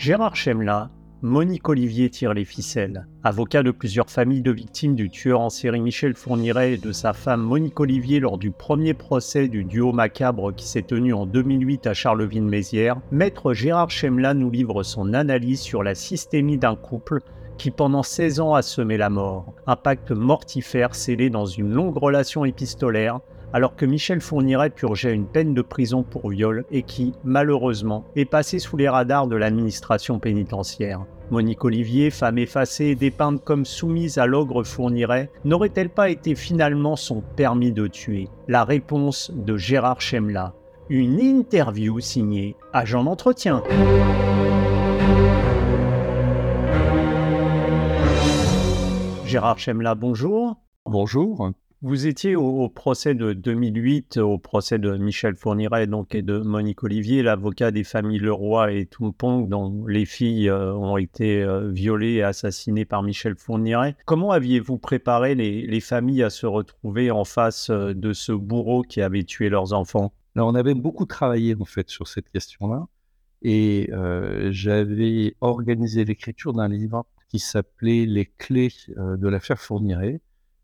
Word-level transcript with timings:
Gérard 0.00 0.34
Chemla, 0.34 0.88
Monique 1.20 1.68
Olivier 1.68 2.08
tire 2.08 2.32
les 2.32 2.46
ficelles. 2.46 3.06
Avocat 3.22 3.62
de 3.62 3.70
plusieurs 3.70 4.08
familles 4.08 4.40
de 4.40 4.50
victimes 4.50 4.94
du 4.94 5.10
tueur 5.10 5.42
en 5.42 5.50
série 5.50 5.82
Michel 5.82 6.14
Fourniret 6.14 6.72
et 6.72 6.78
de 6.78 6.90
sa 6.90 7.12
femme 7.12 7.42
Monique 7.42 7.78
Olivier 7.80 8.18
lors 8.18 8.38
du 8.38 8.50
premier 8.50 8.94
procès 8.94 9.46
du 9.48 9.62
duo 9.62 9.92
macabre 9.92 10.54
qui 10.54 10.66
s'est 10.66 10.80
tenu 10.80 11.12
en 11.12 11.26
2008 11.26 11.86
à 11.86 11.92
Charleville-Mézières, 11.92 12.96
maître 13.10 13.52
Gérard 13.52 13.90
Chemla 13.90 14.32
nous 14.32 14.50
livre 14.50 14.82
son 14.84 15.12
analyse 15.12 15.60
sur 15.60 15.82
la 15.82 15.94
systémie 15.94 16.56
d'un 16.56 16.76
couple 16.76 17.20
qui 17.58 17.70
pendant 17.70 18.02
16 18.02 18.40
ans 18.40 18.54
a 18.54 18.62
semé 18.62 18.96
la 18.96 19.10
mort. 19.10 19.52
Un 19.66 19.76
pacte 19.76 20.12
mortifère 20.12 20.94
scellé 20.94 21.28
dans 21.28 21.44
une 21.44 21.74
longue 21.74 21.98
relation 21.98 22.46
épistolaire 22.46 23.20
alors 23.52 23.76
que 23.76 23.86
Michel 23.86 24.20
Fourniret 24.20 24.70
purgeait 24.70 25.12
une 25.12 25.26
peine 25.26 25.54
de 25.54 25.62
prison 25.62 26.02
pour 26.02 26.30
viol 26.30 26.64
et 26.70 26.82
qui, 26.82 27.12
malheureusement, 27.24 28.04
est 28.16 28.24
passé 28.24 28.58
sous 28.58 28.76
les 28.76 28.88
radars 28.88 29.26
de 29.26 29.36
l'administration 29.36 30.18
pénitentiaire. 30.18 31.04
Monique 31.30 31.64
Olivier, 31.64 32.10
femme 32.10 32.38
effacée 32.38 32.86
et 32.86 32.94
dépeinte 32.94 33.44
comme 33.44 33.64
soumise 33.64 34.18
à 34.18 34.26
l'ogre 34.26 34.64
Fourniret, 34.64 35.30
n'aurait-elle 35.44 35.90
pas 35.90 36.10
été 36.10 36.34
finalement 36.34 36.96
son 36.96 37.20
permis 37.20 37.72
de 37.72 37.86
tuer? 37.86 38.28
La 38.48 38.64
réponse 38.64 39.30
de 39.34 39.56
Gérard 39.56 40.00
Chemla. 40.00 40.54
Une 40.88 41.20
interview 41.20 42.00
signée 42.00 42.56
Agent 42.72 43.04
d'entretien. 43.04 43.62
Gérard 49.24 49.60
Chemla, 49.60 49.94
bonjour. 49.94 50.56
Bonjour. 50.84 51.52
Vous 51.82 52.06
étiez 52.06 52.36
au, 52.36 52.68
procès 52.68 53.14
de 53.14 53.32
2008, 53.32 54.18
au 54.18 54.36
procès 54.36 54.78
de 54.78 54.98
Michel 54.98 55.34
Fourniret 55.34 55.86
donc, 55.86 56.14
et 56.14 56.20
de 56.20 56.38
Monique 56.38 56.82
Olivier, 56.82 57.22
l'avocat 57.22 57.70
des 57.70 57.84
familles 57.84 58.18
Leroy 58.18 58.72
et 58.72 58.84
Tumpong, 58.84 59.48
dont 59.48 59.86
les 59.86 60.04
filles 60.04 60.50
euh, 60.50 60.74
ont 60.74 60.98
été 60.98 61.42
euh, 61.42 61.70
violées 61.70 62.16
et 62.16 62.22
assassinées 62.22 62.84
par 62.84 63.02
Michel 63.02 63.34
Fourniret. 63.34 63.96
Comment 64.04 64.30
aviez-vous 64.30 64.76
préparé 64.76 65.34
les, 65.34 65.80
familles 65.80 66.22
à 66.22 66.28
se 66.28 66.44
retrouver 66.44 67.10
en 67.10 67.24
face 67.24 67.70
euh, 67.70 67.94
de 67.94 68.12
ce 68.12 68.32
bourreau 68.32 68.82
qui 68.82 69.00
avait 69.00 69.24
tué 69.24 69.48
leurs 69.48 69.72
enfants? 69.72 70.12
On 70.36 70.54
avait 70.54 70.74
beaucoup 70.74 71.06
travaillé 71.06 71.56
en 71.58 71.64
fait 71.64 71.88
sur 71.88 72.08
cette 72.08 72.28
question-là. 72.28 72.88
Et 73.40 73.90
j'avais 74.50 75.34
organisé 75.40 76.04
l'écriture 76.04 76.52
d'un 76.52 76.68
livre 76.68 77.06
qui 77.30 77.38
s'appelait 77.38 78.04
Les 78.04 78.26
clés 78.26 78.70
de 78.96 79.28
l'affaire 79.28 79.58
Fourniret 79.58 80.20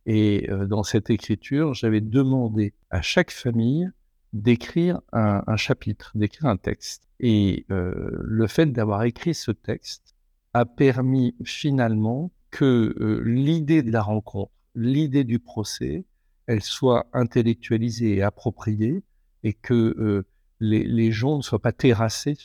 et 0.07 0.49
dans 0.69 0.85
cette 0.85 1.11
écriture, 1.11 1.75
j'avais 1.75 2.01
demandé 2.01 2.73
à 2.91 3.03
chaque 3.03 3.33
famille 3.33 3.91
d'écrire 4.33 5.01
un, 5.13 5.57
chapitre, 5.57 6.13
d'écrire 6.15 6.47
un 6.47 6.57
texte. 6.57 7.09
Et 7.19 7.67
le 7.69 8.47
fait 8.47 8.67
d'avoir 8.67 9.03
écrit 9.03 9.35
ce 9.35 9.51
texte 9.51 10.15
a 10.55 10.65
permis 10.65 11.35
finalement 11.45 12.31
que 12.53 13.23
l'idée 13.25 13.83
de 13.83 13.91
la 13.91 14.01
rencontre, 14.01 14.53
l'idée 14.77 15.25
du 15.25 15.41
procès, 15.41 16.05
elle 16.47 16.63
soit 16.63 17.07
intellectualisée 17.13 18.17
et 18.17 18.23
appropriée 18.23 19.03
et 19.43 19.55
que 19.55 20.25
les, 20.61 21.11
gens 21.11 21.39
ne 21.39 21.43
soient 21.43 21.61
pas 21.61 21.73
terrassés 21.73 22.37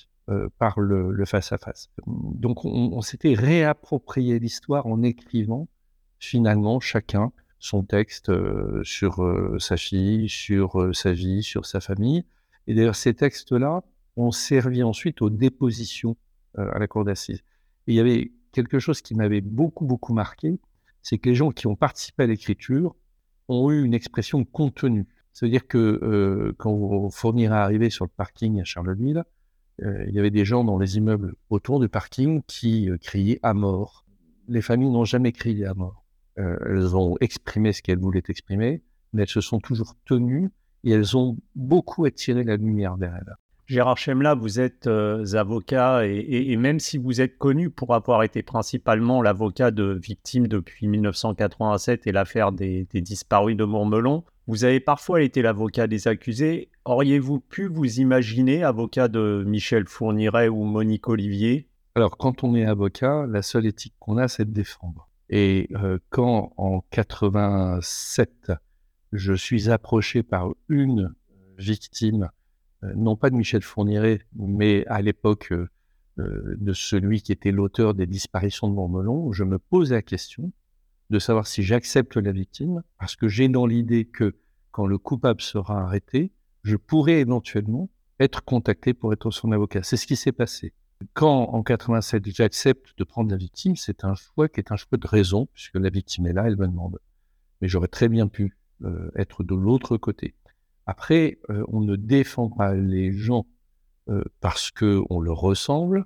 par 0.57 0.79
le 0.79 1.25
face-à-face. 1.25 1.91
Donc 2.07 2.65
on 2.65 3.01
s'était 3.01 3.35
réapproprié 3.35 4.39
l'histoire 4.39 4.87
en 4.87 5.03
écrivant 5.03 5.67
finalement 6.17 6.79
chacun 6.79 7.31
son 7.61 7.83
texte 7.83 8.31
sur 8.83 9.23
sa 9.59 9.77
fille, 9.77 10.27
sur 10.27 10.89
sa 10.93 11.13
vie, 11.13 11.43
sur 11.43 11.65
sa 11.65 11.79
famille. 11.79 12.25
Et 12.67 12.73
d'ailleurs, 12.73 12.95
ces 12.95 13.13
textes-là 13.13 13.83
ont 14.17 14.31
servi 14.31 14.83
ensuite 14.83 15.21
aux 15.21 15.29
dépositions 15.29 16.17
à 16.57 16.79
la 16.79 16.87
cour 16.87 17.05
d'assises. 17.05 17.43
Et 17.87 17.93
il 17.93 17.95
y 17.95 17.99
avait 17.99 18.31
quelque 18.51 18.79
chose 18.79 19.01
qui 19.01 19.15
m'avait 19.15 19.41
beaucoup, 19.41 19.85
beaucoup 19.85 20.13
marqué, 20.13 20.59
c'est 21.01 21.17
que 21.17 21.29
les 21.29 21.35
gens 21.35 21.51
qui 21.51 21.67
ont 21.67 21.75
participé 21.75 22.23
à 22.23 22.27
l'écriture 22.27 22.95
ont 23.47 23.71
eu 23.71 23.83
une 23.83 23.93
expression 23.93 24.43
contenue. 24.43 25.07
C'est-à-dire 25.31 25.67
que 25.67 26.53
quand 26.57 27.09
Fournier 27.09 27.45
est 27.45 27.49
arrivé 27.49 27.89
sur 27.89 28.05
le 28.05 28.11
parking 28.15 28.59
à 28.59 28.63
Charleville, 28.63 29.23
il 29.79 30.11
y 30.11 30.19
avait 30.19 30.31
des 30.31 30.45
gens 30.45 30.63
dans 30.63 30.77
les 30.77 30.97
immeubles 30.97 31.35
autour 31.49 31.79
du 31.79 31.89
parking 31.89 32.41
qui 32.47 32.89
criaient 33.01 33.39
à 33.43 33.53
mort. 33.53 34.05
Les 34.47 34.61
familles 34.61 34.89
n'ont 34.89 35.05
jamais 35.05 35.31
crié 35.31 35.65
à 35.65 35.73
mort. 35.73 36.00
Euh, 36.39 36.57
elles 36.65 36.95
ont 36.95 37.17
exprimé 37.19 37.73
ce 37.73 37.81
qu'elles 37.81 37.99
voulaient 37.99 38.23
exprimer, 38.29 38.81
mais 39.13 39.23
elles 39.23 39.29
se 39.29 39.41
sont 39.41 39.59
toujours 39.59 39.95
tenues 40.05 40.49
et 40.83 40.91
elles 40.91 41.17
ont 41.17 41.37
beaucoup 41.55 42.05
attiré 42.05 42.43
la 42.43 42.57
lumière 42.57 42.95
vers 42.95 43.15
elles. 43.15 43.35
Gérard 43.67 43.97
Chemla, 43.97 44.35
vous 44.35 44.59
êtes 44.59 44.87
euh, 44.87 45.25
avocat 45.33 46.05
et, 46.05 46.57
même 46.57 46.79
si 46.79 46.97
vous 46.97 47.21
êtes 47.21 47.37
connu 47.37 47.69
pour 47.69 47.95
avoir 47.95 48.23
été 48.23 48.43
principalement 48.43 49.21
l'avocat 49.21 49.71
de 49.71 49.97
victimes 50.01 50.47
depuis 50.47 50.87
1987 50.87 52.05
et 52.05 52.11
l'affaire 52.11 52.51
des, 52.51 52.85
des, 52.91 52.99
disparus 52.99 53.55
de 53.55 53.63
Mourmelon, 53.63 54.25
vous 54.47 54.65
avez 54.65 54.81
parfois 54.81 55.21
été 55.21 55.41
l'avocat 55.41 55.87
des 55.87 56.09
accusés. 56.09 56.69
Auriez-vous 56.83 57.39
pu 57.39 57.67
vous 57.67 58.01
imaginer 58.01 58.61
avocat 58.61 59.07
de 59.07 59.45
Michel 59.47 59.87
Fourniret 59.87 60.49
ou 60.49 60.63
Monique 60.65 61.07
Olivier? 61.07 61.69
Alors, 61.95 62.17
quand 62.17 62.43
on 62.43 62.55
est 62.55 62.65
avocat, 62.65 63.25
la 63.27 63.41
seule 63.41 63.67
éthique 63.67 63.93
qu'on 63.99 64.17
a, 64.17 64.27
c'est 64.27 64.45
de 64.45 64.51
défendre. 64.51 65.07
Et 65.33 65.69
quand 66.09 66.53
en 66.57 66.81
87, 66.91 68.51
je 69.13 69.33
suis 69.33 69.69
approché 69.69 70.23
par 70.23 70.49
une 70.67 71.13
victime, 71.57 72.29
non 72.95 73.15
pas 73.15 73.29
de 73.29 73.35
Michel 73.35 73.61
Fourniret, 73.61 74.21
mais 74.35 74.85
à 74.87 75.01
l'époque 75.01 75.53
de 76.17 76.73
celui 76.73 77.21
qui 77.21 77.31
était 77.31 77.51
l'auteur 77.51 77.93
des 77.93 78.07
disparitions 78.07 78.67
de 78.67 78.73
Montmelon, 78.73 79.31
je 79.31 79.45
me 79.45 79.57
pose 79.57 79.91
la 79.91 80.01
question 80.01 80.51
de 81.09 81.19
savoir 81.19 81.47
si 81.47 81.63
j'accepte 81.63 82.17
la 82.17 82.33
victime, 82.33 82.83
parce 82.99 83.15
que 83.15 83.27
j'ai 83.27 83.47
dans 83.47 83.65
l'idée 83.65 84.05
que 84.05 84.35
quand 84.71 84.85
le 84.85 84.97
coupable 84.97 85.41
sera 85.41 85.81
arrêté, 85.81 86.31
je 86.63 86.75
pourrais 86.75 87.19
éventuellement 87.21 87.89
être 88.19 88.43
contacté 88.43 88.93
pour 88.93 89.13
être 89.13 89.31
son 89.31 89.51
avocat. 89.51 89.81
C'est 89.83 89.97
ce 89.97 90.07
qui 90.07 90.15
s'est 90.15 90.31
passé. 90.31 90.73
Quand 91.13 91.49
en 91.49 91.63
87 91.63 92.29
j'accepte 92.33 92.97
de 92.97 93.03
prendre 93.03 93.31
la 93.31 93.37
victime, 93.37 93.75
c'est 93.75 94.03
un 94.03 94.15
choix 94.15 94.47
qui 94.49 94.59
est 94.59 94.71
un 94.71 94.75
choix 94.75 94.97
de 94.97 95.07
raison, 95.07 95.47
puisque 95.53 95.75
la 95.75 95.89
victime 95.89 96.27
est 96.27 96.33
là, 96.33 96.43
elle 96.47 96.57
me 96.57 96.67
demande. 96.67 96.99
Mais 97.61 97.67
j'aurais 97.67 97.87
très 97.87 98.09
bien 98.09 98.27
pu 98.27 98.57
euh, 98.83 99.11
être 99.15 99.43
de 99.43 99.55
l'autre 99.55 99.97
côté. 99.97 100.35
Après, 100.85 101.39
euh, 101.49 101.63
on 101.67 101.81
ne 101.81 101.95
défend 101.95 102.49
pas 102.49 102.73
les 102.73 103.11
gens 103.11 103.45
euh, 104.09 104.23
parce 104.39 104.71
qu'on 104.71 105.19
leur 105.19 105.37
ressemble, 105.37 106.05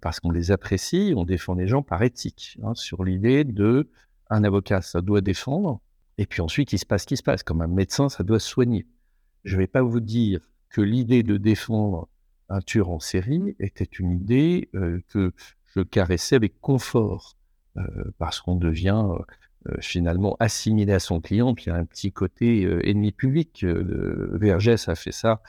parce 0.00 0.18
qu'on 0.18 0.32
les 0.32 0.50
apprécie, 0.50 1.14
on 1.16 1.22
défend 1.22 1.54
les 1.54 1.68
gens 1.68 1.80
par 1.80 2.02
éthique, 2.02 2.58
hein, 2.64 2.74
sur 2.74 3.04
l'idée 3.04 3.44
de 3.44 3.88
un 4.30 4.42
avocat, 4.42 4.82
ça 4.82 5.00
doit 5.00 5.20
défendre, 5.20 5.80
et 6.18 6.26
puis 6.26 6.40
ensuite, 6.40 6.72
il 6.72 6.78
se 6.78 6.86
passe 6.86 7.02
ce 7.02 7.06
qui 7.06 7.16
se 7.16 7.22
passe. 7.22 7.44
Comme 7.44 7.60
un 7.60 7.68
médecin, 7.68 8.08
ça 8.08 8.24
doit 8.24 8.40
soigner. 8.40 8.86
Je 9.44 9.54
ne 9.54 9.60
vais 9.60 9.66
pas 9.68 9.82
vous 9.82 10.00
dire 10.00 10.40
que 10.70 10.80
l'idée 10.80 11.22
de 11.22 11.36
défendre 11.36 12.08
un 12.48 12.60
tueur 12.60 12.90
en 12.90 13.00
série 13.00 13.56
était 13.58 13.84
une 13.84 14.12
idée 14.12 14.70
que 15.08 15.32
je 15.74 15.80
caressais 15.80 16.36
avec 16.36 16.60
confort, 16.60 17.36
parce 18.18 18.40
qu'on 18.40 18.56
devient 18.56 19.04
finalement 19.80 20.36
assimilé 20.38 20.92
à 20.92 21.00
son 21.00 21.20
client, 21.20 21.54
puis 21.54 21.64
il 21.66 21.68
y 21.70 21.72
a 21.72 21.76
un 21.76 21.84
petit 21.84 22.12
côté 22.12 22.62
ennemi 22.88 23.12
public. 23.12 23.64
Vergès 23.64 24.88
a 24.88 24.94
fait 24.94 25.12
ça 25.12 25.42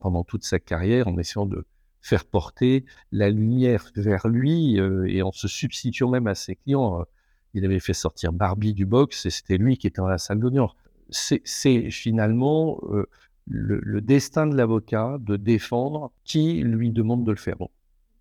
pendant 0.00 0.24
toute 0.24 0.44
sa 0.44 0.58
carrière 0.58 1.08
en 1.08 1.18
essayant 1.18 1.46
de 1.46 1.66
faire 2.00 2.24
porter 2.24 2.84
la 3.12 3.30
lumière 3.30 3.90
vers 3.96 4.28
lui 4.28 4.76
et 4.76 5.22
en 5.22 5.32
se 5.32 5.48
substituant 5.48 6.08
même 6.08 6.26
à 6.26 6.34
ses 6.34 6.56
clients. 6.56 7.04
Il 7.52 7.64
avait 7.64 7.80
fait 7.80 7.94
sortir 7.94 8.32
Barbie 8.32 8.74
du 8.74 8.86
box 8.86 9.26
et 9.26 9.30
c'était 9.30 9.58
lui 9.58 9.76
qui 9.76 9.86
était 9.86 10.00
dans 10.00 10.08
la 10.08 10.18
salle 10.18 10.38
d'audience. 10.38 10.72
C'est 11.10 11.90
finalement 11.90 12.80
le, 13.46 14.00
destin 14.00 14.46
de 14.46 14.56
l'avocat 14.56 15.18
de 15.20 15.36
défendre 15.36 16.12
qui 16.24 16.62
lui 16.62 16.90
demande 16.90 17.24
de 17.24 17.30
le 17.30 17.36
faire. 17.36 17.56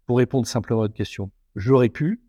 pour 0.06 0.18
répondre 0.18 0.48
simplement 0.48 0.82
à 0.82 0.84
votre 0.84 0.94
question, 0.94 1.32
j'aurais 1.56 1.90
pu. 1.90 2.22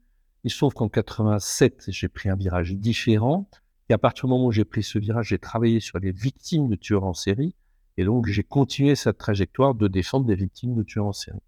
Il 0.44 0.50
se 0.50 0.58
trouve 0.58 0.74
qu'en 0.74 0.88
87, 0.88 1.86
j'ai 1.88 2.08
pris 2.08 2.28
un 2.28 2.36
virage 2.36 2.74
différent. 2.74 3.48
Et 3.88 3.94
à 3.94 3.98
partir 3.98 4.26
du 4.26 4.30
moment 4.30 4.46
où 4.46 4.52
j'ai 4.52 4.64
pris 4.64 4.82
ce 4.82 4.98
virage, 4.98 5.28
j'ai 5.28 5.38
travaillé 5.38 5.80
sur 5.80 5.98
les 5.98 6.12
victimes 6.12 6.68
de 6.68 6.76
tueurs 6.76 7.04
en 7.04 7.14
série. 7.14 7.54
Et 7.96 8.04
donc, 8.04 8.26
j'ai 8.26 8.42
continué 8.42 8.94
cette 8.94 9.18
trajectoire 9.18 9.74
de 9.74 9.88
défendre 9.88 10.26
des 10.26 10.34
victimes 10.34 10.74
de 10.74 10.82
tueurs 10.82 11.06
en 11.06 11.12
série. 11.12 11.40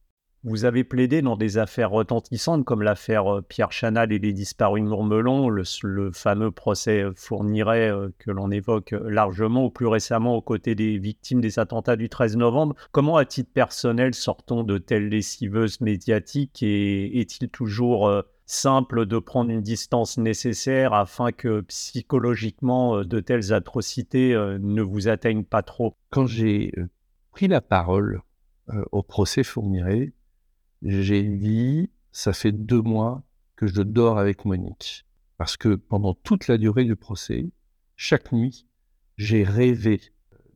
Vous 0.44 0.64
avez 0.64 0.84
plaidé 0.84 1.22
dans 1.22 1.36
des 1.36 1.58
affaires 1.58 1.90
retentissantes 1.90 2.64
comme 2.64 2.82
l'affaire 2.82 3.38
euh, 3.38 3.42
Pierre 3.42 3.72
Chanal 3.72 4.12
et 4.12 4.18
les 4.18 4.32
disparus 4.32 4.84
Mourmelon, 4.84 5.48
le, 5.48 5.64
fameux 6.12 6.52
procès 6.52 7.02
euh, 7.02 7.12
Fourniret 7.16 7.90
euh, 7.90 8.10
que 8.18 8.30
l'on 8.30 8.52
évoque 8.52 8.94
largement, 9.06 9.64
ou 9.64 9.70
plus 9.70 9.88
récemment 9.88 10.36
aux 10.36 10.42
côtés 10.42 10.74
des 10.74 10.98
victimes 10.98 11.40
des 11.40 11.58
attentats 11.58 11.96
du 11.96 12.08
13 12.08 12.36
novembre. 12.36 12.76
Comment, 12.92 13.16
à 13.16 13.24
titre 13.24 13.50
personnel, 13.52 14.14
sortons 14.14 14.62
de 14.62 14.78
telles 14.78 15.08
lessiveuses 15.08 15.80
médiatiques 15.80 16.62
et 16.62 17.18
est-il 17.18 17.48
toujours 17.48 18.22
simple 18.44 19.06
de 19.06 19.18
prendre 19.18 19.50
une 19.50 19.62
distance 19.62 20.18
nécessaire 20.18 20.92
afin 20.92 21.32
que 21.32 21.62
psychologiquement 21.62 23.02
de 23.02 23.20
telles 23.20 23.52
atrocités 23.52 24.34
ne 24.34 24.82
vous 24.82 25.08
atteignent 25.08 25.44
pas 25.44 25.62
trop? 25.62 25.96
Quand 26.10 26.26
j'ai 26.26 26.72
pris 27.32 27.48
la 27.48 27.60
parole 27.60 28.20
au 28.92 29.02
procès 29.02 29.42
Fourniret, 29.42 30.12
j'ai 30.86 31.22
dit 31.22 31.90
ça 32.12 32.32
fait 32.32 32.52
deux 32.52 32.80
mois 32.80 33.22
que 33.56 33.66
je 33.66 33.82
dors 33.82 34.18
avec 34.18 34.44
Monique. 34.44 35.04
Parce 35.38 35.56
que 35.56 35.74
pendant 35.74 36.14
toute 36.14 36.48
la 36.48 36.56
durée 36.56 36.84
du 36.84 36.96
procès, 36.96 37.50
chaque 37.96 38.32
nuit, 38.32 38.66
j'ai 39.18 39.44
rêvé 39.44 40.00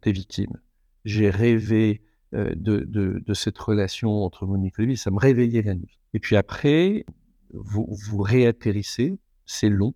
des 0.03 0.13
victimes. 0.13 0.59
J'ai 1.05 1.31
rêvé 1.31 2.03
euh, 2.35 2.55
de, 2.55 2.85
de, 2.85 3.35
cette 3.35 3.59
relation 3.59 4.25
entre 4.25 4.47
Monique 4.47 4.79
et 4.79 4.83
lui. 4.83 4.97
Ça 4.97 5.11
me 5.11 5.19
réveillait 5.19 5.63
la 5.63 5.75
nuit. 5.75 5.99
Et 6.15 6.21
puis 6.21 6.37
après, 6.37 7.05
vous, 7.53 7.87
vous 7.91 8.23
réatterrissez. 8.23 9.19
C'est 9.47 9.69
long. 9.69 9.95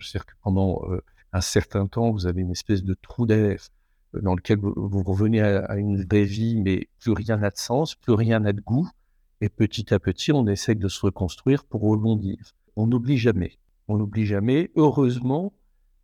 C'est-à-dire 0.00 0.26
que 0.26 0.34
pendant 0.42 0.82
euh, 0.88 1.02
un 1.32 1.40
certain 1.40 1.86
temps, 1.86 2.10
vous 2.10 2.26
avez 2.26 2.42
une 2.42 2.50
espèce 2.50 2.82
de 2.82 2.94
trou 2.94 3.26
d'air 3.26 3.60
dans 4.14 4.34
lequel 4.34 4.58
vous, 4.58 5.02
revenez 5.02 5.40
à, 5.40 5.64
à, 5.64 5.76
une 5.76 6.04
vraie 6.04 6.24
vie, 6.24 6.62
mais 6.62 6.88
plus 7.00 7.12
rien 7.12 7.36
n'a 7.36 7.50
de 7.50 7.58
sens, 7.58 7.94
plus 7.96 8.12
rien 8.12 8.40
n'a 8.40 8.52
de 8.52 8.60
goût. 8.60 8.88
Et 9.40 9.48
petit 9.48 9.92
à 9.92 9.98
petit, 9.98 10.32
on 10.32 10.46
essaie 10.46 10.74
de 10.74 10.88
se 10.88 11.00
reconstruire 11.04 11.64
pour 11.64 11.82
rebondir. 11.82 12.36
On 12.76 12.86
n'oublie 12.86 13.18
jamais. 13.18 13.58
On 13.88 13.98
n'oublie 13.98 14.26
jamais. 14.26 14.70
Heureusement, 14.76 15.52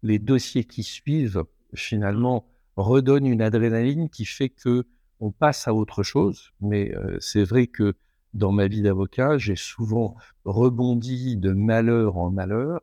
les 0.02 0.18
dossiers 0.18 0.64
qui 0.64 0.82
suivent, 0.82 1.44
finalement, 1.74 2.46
redonnent 2.76 3.26
une 3.26 3.42
adrénaline 3.42 4.08
qui 4.08 4.24
fait 4.24 4.48
que 4.48 4.86
on 5.20 5.30
passe 5.30 5.68
à 5.68 5.74
autre 5.74 6.02
chose. 6.02 6.52
Mais 6.60 6.94
euh, 6.94 7.16
c'est 7.20 7.44
vrai 7.44 7.66
que 7.66 7.94
dans 8.32 8.52
ma 8.52 8.68
vie 8.68 8.82
d'avocat, 8.82 9.38
j'ai 9.38 9.56
souvent 9.56 10.16
rebondi 10.44 11.36
de 11.36 11.52
malheur 11.52 12.16
en 12.16 12.30
malheur. 12.30 12.80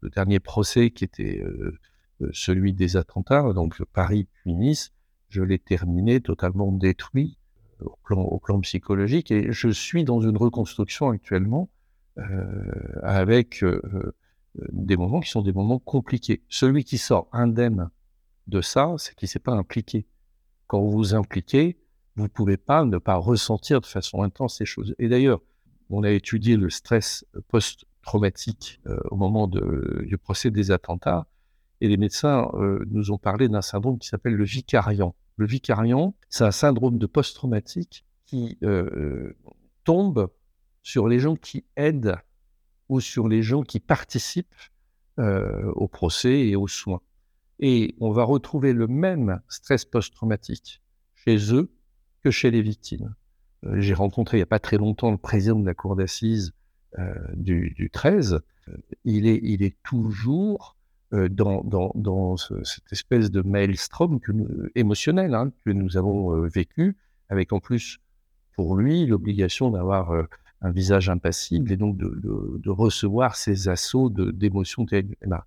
Le 0.00 0.10
dernier 0.10 0.40
procès 0.40 0.90
qui 0.90 1.04
était 1.04 1.40
euh, 1.42 1.78
euh, 2.22 2.30
celui 2.32 2.72
des 2.72 2.96
attentats, 2.96 3.52
donc 3.52 3.82
Paris 3.92 4.26
puis 4.32 4.54
Nice, 4.54 4.92
je 5.28 5.42
l'ai 5.42 5.58
terminé 5.58 6.20
totalement 6.20 6.72
détruit 6.72 7.38
au 7.80 8.38
plan, 8.38 8.60
psychologique. 8.60 9.30
Et 9.30 9.52
je 9.52 9.68
suis 9.68 10.04
dans 10.04 10.20
une 10.20 10.36
reconstruction 10.36 11.10
actuellement 11.10 11.68
euh, 12.18 12.72
avec 13.02 13.62
euh, 13.62 13.80
euh, 13.94 14.12
des 14.72 14.96
moments 14.96 15.20
qui 15.20 15.30
sont 15.30 15.42
des 15.42 15.52
moments 15.52 15.78
compliqués. 15.78 16.42
Celui 16.48 16.84
qui 16.84 16.98
sort 16.98 17.28
indemne 17.32 17.90
de 18.46 18.60
ça, 18.60 18.94
c'est 18.98 19.14
qu'il 19.14 19.26
ne 19.26 19.30
s'est 19.30 19.38
pas 19.38 19.52
impliqué. 19.52 20.06
Quand 20.66 20.80
vous 20.80 20.90
vous 20.90 21.14
impliquez, 21.14 21.78
vous 22.16 22.24
ne 22.24 22.28
pouvez 22.28 22.56
pas 22.56 22.84
ne 22.84 22.98
pas 22.98 23.16
ressentir 23.16 23.80
de 23.80 23.86
façon 23.86 24.22
intense 24.22 24.58
ces 24.58 24.64
choses. 24.64 24.94
Et 24.98 25.08
d'ailleurs, 25.08 25.40
on 25.90 26.02
a 26.02 26.10
étudié 26.10 26.56
le 26.56 26.70
stress 26.70 27.24
post-traumatique 27.48 28.80
au 29.10 29.16
moment 29.16 29.46
de, 29.46 30.02
du 30.06 30.18
procès 30.18 30.50
des 30.50 30.70
attentats, 30.70 31.26
et 31.80 31.88
les 31.88 31.96
médecins 31.96 32.50
nous 32.90 33.12
ont 33.12 33.18
parlé 33.18 33.48
d'un 33.48 33.62
syndrome 33.62 33.98
qui 33.98 34.08
s'appelle 34.08 34.34
le 34.34 34.44
vicariant. 34.44 35.14
Le 35.38 35.46
vicariant, 35.46 36.16
c'est 36.28 36.42
un 36.42 36.50
syndrome 36.50 36.98
de 36.98 37.06
post-traumatique 37.06 38.04
qui 38.26 38.58
euh, 38.64 38.90
euh, 38.96 39.36
tombe 39.84 40.30
sur 40.82 41.06
les 41.06 41.20
gens 41.20 41.36
qui 41.36 41.64
aident 41.76 42.16
ou 42.88 43.00
sur 43.00 43.28
les 43.28 43.42
gens 43.42 43.62
qui 43.62 43.78
participent 43.78 44.52
euh, 45.20 45.70
au 45.76 45.86
procès 45.86 46.40
et 46.40 46.56
aux 46.56 46.66
soins. 46.66 47.00
Et 47.60 47.94
on 48.00 48.10
va 48.10 48.24
retrouver 48.24 48.72
le 48.72 48.88
même 48.88 49.40
stress 49.48 49.84
post-traumatique 49.84 50.82
chez 51.14 51.54
eux 51.54 51.70
que 52.24 52.32
chez 52.32 52.50
les 52.50 52.60
victimes. 52.60 53.14
J'ai 53.74 53.94
rencontré 53.94 54.38
il 54.38 54.40
n'y 54.40 54.44
a 54.44 54.46
pas 54.46 54.58
très 54.58 54.76
longtemps 54.76 55.12
le 55.12 55.18
président 55.18 55.60
de 55.60 55.66
la 55.66 55.74
cour 55.74 55.94
d'assises 55.94 56.52
du, 57.34 57.70
du, 57.76 57.90
13. 57.90 58.40
Il 59.04 59.26
est, 59.26 59.40
il 59.42 59.62
est 59.62 59.76
toujours 59.82 60.77
euh, 61.14 61.30
dans, 61.30 61.62
dans, 61.62 61.90
dans 61.94 62.36
cette 62.36 62.92
espèce 62.92 63.30
de 63.30 63.40
maelstrom 63.40 64.20
que 64.20 64.30
émotionnel 64.74 65.34
hein, 65.34 65.50
que 65.64 65.70
nous 65.70 65.96
avons 65.96 66.34
euh, 66.34 66.48
vécu, 66.48 66.98
avec 67.30 67.54
en 67.54 67.60
plus 67.60 67.98
pour 68.54 68.76
lui 68.76 69.06
l'obligation 69.06 69.70
d'avoir 69.70 70.10
euh, 70.10 70.24
un 70.60 70.70
visage 70.70 71.08
impassible 71.08 71.72
et 71.72 71.78
donc 71.78 71.96
de, 71.96 72.20
de, 72.58 72.70
recevoir 72.70 73.36
ces 73.36 73.68
assauts 73.70 74.10
d'émotions. 74.10 74.84
Eh 74.92 75.02
ben, 75.26 75.42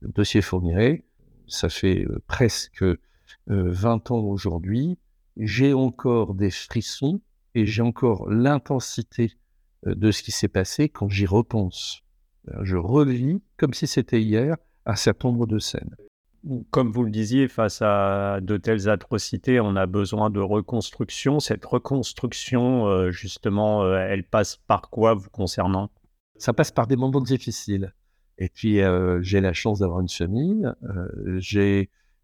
le 0.00 0.10
dossier 0.10 0.42
fournirait, 0.42 1.02
ça 1.48 1.68
fait 1.68 2.06
presque 2.28 2.84
20 3.48 4.12
ans 4.12 4.20
aujourd'hui, 4.20 4.96
j'ai 5.36 5.72
encore 5.72 6.34
des 6.34 6.52
frissons 6.52 7.20
et 7.56 7.66
j'ai 7.66 7.82
encore 7.82 8.30
l'intensité 8.30 9.32
de 9.84 10.12
ce 10.12 10.22
qui 10.22 10.30
s'est 10.30 10.46
passé 10.46 10.88
quand 10.88 11.08
j'y 11.08 11.26
repense. 11.26 12.04
Je 12.62 12.76
revis 12.76 13.42
comme 13.56 13.74
si 13.74 13.88
c'était 13.88 14.22
hier 14.22 14.56
un 14.90 14.96
certain 14.96 15.28
nombre 15.28 15.46
de 15.46 15.58
scènes. 15.58 15.94
Comme 16.70 16.90
vous 16.90 17.04
le 17.04 17.10
disiez, 17.10 17.48
face 17.48 17.82
à 17.82 18.40
de 18.40 18.56
telles 18.56 18.88
atrocités, 18.88 19.60
on 19.60 19.76
a 19.76 19.86
besoin 19.86 20.30
de 20.30 20.40
reconstruction. 20.40 21.38
Cette 21.38 21.64
reconstruction, 21.64 22.86
euh, 22.86 23.10
justement, 23.10 23.84
euh, 23.84 23.98
elle 23.98 24.24
passe 24.24 24.56
par 24.56 24.88
quoi 24.90 25.14
vous 25.14 25.28
concernant? 25.30 25.90
Ça 26.38 26.52
passe 26.52 26.70
par 26.72 26.86
des 26.86 26.96
moments 26.96 27.20
difficiles. 27.20 27.94
Et 28.38 28.48
puis, 28.48 28.80
euh, 28.80 29.20
j'ai 29.22 29.40
la 29.40 29.52
chance 29.52 29.80
d'avoir 29.80 30.00
une 30.00 30.08
famille. 30.08 30.66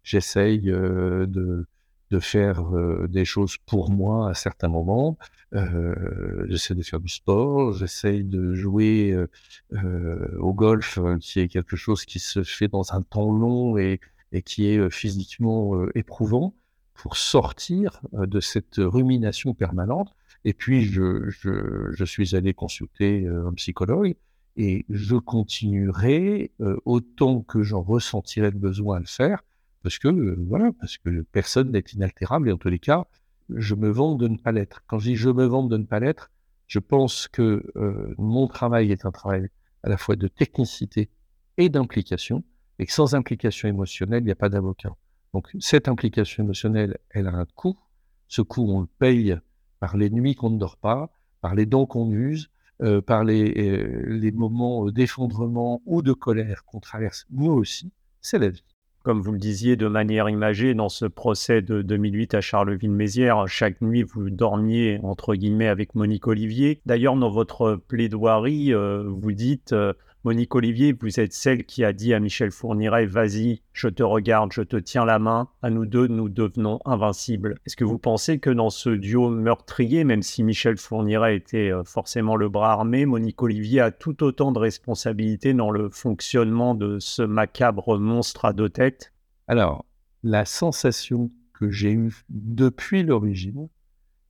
J'essaye 0.03 0.61
de, 0.61 1.67
de 2.09 2.19
faire 2.19 2.63
des 3.09 3.25
choses 3.25 3.57
pour 3.65 3.91
moi 3.91 4.29
à 4.29 4.33
certains 4.33 4.69
moments. 4.69 5.17
Euh, 5.53 6.45
j'essaie 6.49 6.75
de 6.75 6.81
faire 6.81 6.99
du 6.99 7.07
sport, 7.07 7.73
j'essaie 7.73 8.21
de 8.21 8.53
jouer 8.53 9.11
euh, 9.11 9.27
euh, 9.73 10.37
au 10.39 10.53
golf, 10.53 10.99
qui 11.21 11.39
est 11.39 11.47
quelque 11.47 11.77
chose 11.77 12.05
qui 12.05 12.19
se 12.19 12.43
fait 12.43 12.67
dans 12.67 12.93
un 12.93 13.01
temps 13.01 13.31
long 13.31 13.77
et, 13.77 13.99
et 14.33 14.41
qui 14.41 14.67
est 14.67 14.89
physiquement 14.89 15.87
éprouvant, 15.95 16.53
pour 16.93 17.15
sortir 17.15 18.01
de 18.13 18.39
cette 18.39 18.77
rumination 18.77 19.53
permanente. 19.53 20.13
Et 20.43 20.53
puis, 20.53 20.83
je, 20.83 21.29
je, 21.29 21.91
je 21.91 22.05
suis 22.05 22.35
allé 22.35 22.53
consulter 22.53 23.27
un 23.27 23.53
psychologue 23.53 24.15
et 24.55 24.85
je 24.89 25.15
continuerai 25.15 26.51
autant 26.85 27.41
que 27.41 27.61
j'en 27.61 27.83
ressentirai 27.83 28.49
le 28.49 28.57
besoin 28.57 28.97
à 28.97 28.99
le 28.99 29.05
faire, 29.05 29.43
parce 29.87 29.99
que 29.99 30.35
voilà, 30.49 30.73
parce 30.81 30.97
que 30.97 31.21
personne 31.31 31.71
n'est 31.71 31.79
inaltérable 31.93 32.49
et 32.49 32.51
en 32.51 32.57
tous 32.57 32.67
les 32.67 32.77
cas, 32.77 33.07
je 33.47 33.73
me 33.73 33.87
vante 33.87 34.17
de 34.17 34.27
ne 34.27 34.35
pas 34.35 34.51
l'être. 34.51 34.83
Quand 34.85 34.99
je 34.99 35.11
dis 35.11 35.15
je 35.15 35.29
me 35.29 35.45
vante 35.45 35.69
de 35.69 35.77
ne 35.77 35.85
pas 35.85 36.01
l'être, 36.01 36.29
je 36.67 36.79
pense 36.79 37.29
que 37.29 37.63
euh, 37.77 38.13
mon 38.17 38.49
travail 38.49 38.91
est 38.91 39.05
un 39.05 39.11
travail 39.11 39.47
à 39.83 39.87
la 39.87 39.95
fois 39.95 40.17
de 40.17 40.27
technicité 40.27 41.09
et 41.55 41.69
d'implication, 41.69 42.43
et 42.79 42.85
que 42.85 42.91
sans 42.91 43.15
implication 43.15 43.69
émotionnelle, 43.69 44.23
il 44.23 44.25
n'y 44.25 44.31
a 44.31 44.35
pas 44.35 44.49
d'avocat. 44.49 44.93
Donc 45.33 45.47
cette 45.57 45.87
implication 45.87 46.43
émotionnelle, 46.43 46.97
elle 47.09 47.27
a 47.27 47.33
un 47.33 47.45
coût. 47.45 47.79
Ce 48.27 48.41
coût, 48.41 48.69
on 48.69 48.81
le 48.81 48.89
paye 48.99 49.37
par 49.79 49.95
les 49.95 50.09
nuits 50.09 50.35
qu'on 50.35 50.49
ne 50.49 50.59
dort 50.59 50.75
pas, 50.75 51.13
par 51.39 51.55
les 51.55 51.65
dents 51.65 51.85
qu'on 51.85 52.11
use, 52.11 52.49
euh, 52.81 52.99
par 52.99 53.23
les, 53.23 53.53
euh, 53.57 54.31
moments 54.33 54.91
d'effondrement 54.91 55.81
ou 55.85 56.01
de 56.01 56.11
colère 56.11 56.65
qu'on 56.65 56.81
traverse, 56.81 57.25
nous 57.29 57.49
aussi, 57.53 57.93
c'est 58.19 58.37
la 58.37 58.49
vie 58.49 58.65
comme 59.07 59.21
vous 59.21 59.31
le 59.31 59.37
disiez, 59.37 59.77
de 59.77 59.87
manière 59.87 60.27
imagée 60.27 60.73
dans 60.73 60.89
ce 60.89 61.05
procès 61.05 61.61
de 61.61 61.81
2008 61.81 62.33
à 62.33 62.41
Charleville-Mézières. 62.41 63.47
Chaque 63.47 63.79
nuit, 63.79 64.03
vous 64.03 64.29
dormiez, 64.29 64.99
entre 65.01 65.33
guillemets, 65.33 65.69
avec 65.69 65.95
Monique 65.95 66.27
Olivier. 66.27 66.81
D'ailleurs, 66.85 67.15
dans 67.15 67.29
votre 67.29 67.79
plaidoirie, 67.87 68.73
euh, 68.73 69.05
vous 69.07 69.31
dites 69.31 69.71
euh, 69.71 69.93
Monique 70.27 70.55
Olivier, 70.55 70.91
vous 70.91 71.21
êtes 71.21 71.31
celle 71.31 71.63
qui 71.63 71.85
a 71.85 71.93
dit 71.93 72.13
à 72.13 72.19
Michel 72.19 72.51
Fourniret 72.51 73.05
Vas-y, 73.05 73.61
je 73.71 73.87
te 73.87 74.03
regarde, 74.03 74.51
je 74.51 74.61
te 74.61 74.75
tiens 74.75 75.05
la 75.05 75.19
main, 75.19 75.47
à 75.61 75.69
nous 75.69 75.85
deux, 75.85 76.07
nous 76.07 76.27
devenons 76.27 76.81
invincibles. 76.83 77.57
Est-ce 77.65 77.77
que 77.77 77.85
vous 77.85 77.97
pensez 77.97 78.37
que 78.37 78.49
dans 78.49 78.69
ce 78.69 78.89
duo 78.89 79.29
meurtrier, 79.29 80.03
même 80.03 80.21
si 80.21 80.43
Michel 80.43 80.75
Fourniret 80.75 81.37
était 81.37 81.71
euh, 81.71 81.85
forcément 81.85 82.35
le 82.35 82.49
bras 82.49 82.73
armé, 82.73 83.05
Monique 83.05 83.41
Olivier 83.41 83.79
a 83.79 83.91
tout 83.91 84.21
autant 84.21 84.51
de 84.51 84.59
responsabilités 84.59 85.53
dans 85.53 85.71
le 85.71 85.89
fonctionnement 85.89 86.75
de 86.75 86.99
ce 86.99 87.21
macabre 87.21 87.97
monstre 87.97 88.43
à 88.43 88.51
deux 88.51 88.67
têtes? 88.67 89.13
Alors, 89.47 89.85
la 90.23 90.43
sensation 90.43 91.31
que 91.53 91.71
j'ai 91.71 91.93
eue 91.93 92.25
depuis 92.27 93.01
l'origine, 93.01 93.69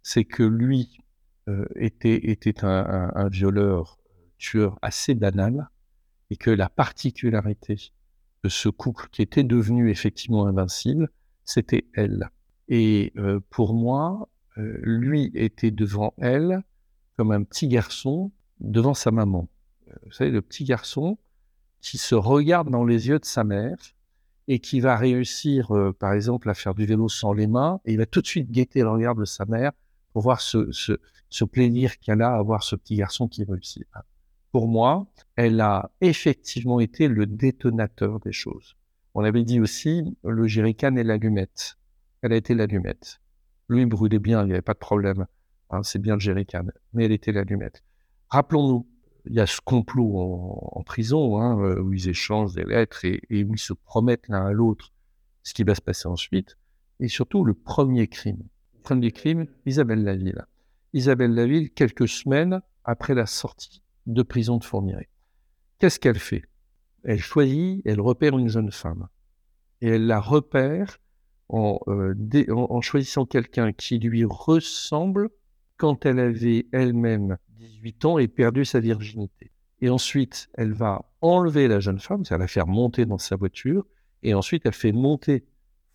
c'est 0.04 0.26
que 0.26 0.44
lui 0.44 1.00
euh, 1.50 1.66
était, 1.76 2.64
un, 2.64 3.10
un 3.16 3.30
violeur 3.30 3.98
tueur 4.38 4.78
assez 4.84 5.16
banal, 5.16 5.68
et 6.30 6.36
que 6.36 6.52
la 6.52 6.70
particularité 6.70 7.92
de 8.44 8.50
ce 8.50 8.70
couple 8.70 9.08
qui 9.12 9.22
était 9.22 9.44
devenu 9.44 9.90
effectivement 9.90 10.46
invincible, 10.46 11.10
c'était 11.44 11.86
elle. 11.94 12.30
Et 12.68 13.14
euh, 13.18 13.40
pour 13.50 13.74
moi, 13.74 14.30
euh, 14.58 14.78
lui 14.82 15.32
était 15.34 15.72
devant 15.72 16.14
elle 16.18 16.62
comme 17.16 17.32
un 17.32 17.44
petit 17.44 17.68
garçon 17.68 18.32
devant 18.60 18.94
sa 18.94 19.12
maman. 19.12 19.48
Euh, 19.88 19.94
vous 20.06 20.12
savez, 20.12 20.32
le 20.32 20.42
petit 20.42 20.66
garçon 20.66 21.18
qui 21.82 21.98
se 21.98 22.16
regarde 22.16 22.70
dans 22.70 22.84
les 22.84 23.08
yeux 23.08 23.20
de 23.20 23.26
sa 23.26 23.44
mère 23.44 23.78
et 24.50 24.60
qui 24.60 24.80
va 24.80 24.96
réussir, 24.96 25.74
par 26.00 26.14
exemple, 26.14 26.50
à 26.50 26.54
faire 26.54 26.74
du 26.74 26.86
vélo 26.86 27.10
sans 27.10 27.34
les 27.34 27.48
mains, 27.48 27.82
et 27.84 27.92
il 27.92 27.98
va 27.98 28.06
tout 28.06 28.22
de 28.22 28.28
suite 28.28 28.50
guetter 28.50 28.80
le 28.80 28.90
regard 28.90 29.14
de 29.14 29.26
sa 29.26 29.46
mère 29.46 29.74
pour 30.14 30.22
voir 30.22 30.40
ce, 30.40 30.72
ce, 30.72 30.94
ce 31.30 31.44
plaisir 31.44 32.00
qu'elle 32.00 32.22
a 32.22 32.34
à 32.34 32.42
voir 32.42 32.64
ce 32.64 32.78
petit 32.78 32.96
garçon 32.96 33.28
qui 33.28 33.44
réussit 33.44 33.86
pour 34.58 34.68
moi, 34.68 35.06
elle 35.36 35.62
a 35.62 35.92
effectivement 36.02 36.80
été 36.80 37.08
le 37.08 37.28
détonateur 37.28 38.20
des 38.20 38.32
choses. 38.32 38.76
On 39.14 39.24
avait 39.24 39.44
dit 39.44 39.60
aussi 39.60 40.18
le 40.24 40.48
jerrycan 40.48 40.96
et 40.96 41.04
l'allumette. 41.04 41.78
Elle 42.24 42.34
a 42.34 42.38
été 42.38 42.56
l'allumette. 42.56 43.20
Lui, 43.70 43.84
il 43.84 43.86
brûlait 43.86 44.18
bien, 44.18 44.42
il 44.42 44.48
n'y 44.48 44.54
avait 44.54 44.64
pas 44.64 44.74
de 44.74 44.80
problème. 44.80 45.28
Hein, 45.70 45.84
c'est 45.84 46.00
bien 46.00 46.16
le 46.16 46.20
jerrycan, 46.20 46.66
mais 46.92 47.06
elle 47.06 47.12
était 47.12 47.32
l'allumette. 47.32 47.84
Rappelons-nous, 48.30 48.88
il 49.28 49.36
y 49.36 49.40
a 49.40 49.46
ce 49.46 49.62
complot 49.62 50.12
en, 50.72 50.82
prison, 50.82 51.40
hein, 51.40 51.62
euh, 51.62 51.80
où 51.80 51.94
ils 51.94 52.10
échangent 52.10 52.56
des 52.56 52.66
lettres 52.66 53.06
et, 53.06 53.22
où 53.44 53.54
ils 53.54 53.60
se 53.60 53.74
promettent 53.74 54.28
l'un 54.28 54.48
à 54.48 54.54
l'autre 54.54 54.92
ce 55.44 55.54
qui 55.54 55.66
va 55.66 55.76
se 55.76 55.82
passer 55.82 56.08
ensuite. 56.08 56.58
Et 57.00 57.10
surtout, 57.10 57.44
le 57.44 57.54
premier 57.54 58.08
crime. 58.08 58.42
Le 58.74 58.82
premier 58.82 59.12
crime, 59.12 59.46
Isabelle 59.68 60.04
Laville. 60.04 60.48
Isabelle 60.94 61.36
Laville, 61.36 61.70
quelques 61.70 62.08
semaines 62.08 62.60
après 62.84 63.14
la 63.14 63.28
sortie 63.28 63.84
de 64.08 64.24
prison 64.24 64.58
de 64.58 64.64
Fourniret. 64.64 65.10
Qu'est-ce 65.80 66.00
qu'elle 66.00 66.18
fait? 66.18 66.44
Elle 67.04 67.20
choisit, 67.20 67.82
elle 67.86 68.02
repère 68.02 68.38
une 68.38 68.50
jeune 68.50 68.72
femme. 68.72 69.08
Et 69.82 69.90
elle 69.90 70.08
la 70.08 70.20
repère 70.20 70.98
en, 71.50 71.80
euh, 71.88 72.16
choisissant 72.82 73.26
quelqu'un 73.26 73.72
qui 73.72 74.00
lui 74.00 74.26
ressemble 74.26 75.30
quand 75.78 76.06
elle 76.06 76.20
avait 76.20 76.68
elle-même 76.72 77.38
18 77.50 78.06
ans 78.06 78.18
et 78.18 78.28
perdu 78.28 78.66
sa 78.66 78.80
virginité. 78.80 79.52
Et 79.82 79.90
ensuite, 79.90 80.50
elle 80.56 80.74
va 80.74 81.06
enlever 81.22 81.68
la 81.68 81.80
jeune 81.80 82.00
femme, 82.00 82.26
c'est-à-dire 82.26 82.42
la 82.42 82.48
faire 82.48 82.68
monter 82.68 83.06
dans 83.06 83.20
sa 83.20 83.36
voiture, 83.36 83.86
et 84.24 84.34
ensuite 84.34 84.66
elle 84.66 84.74
fait 84.74 84.92
monter 84.92 85.46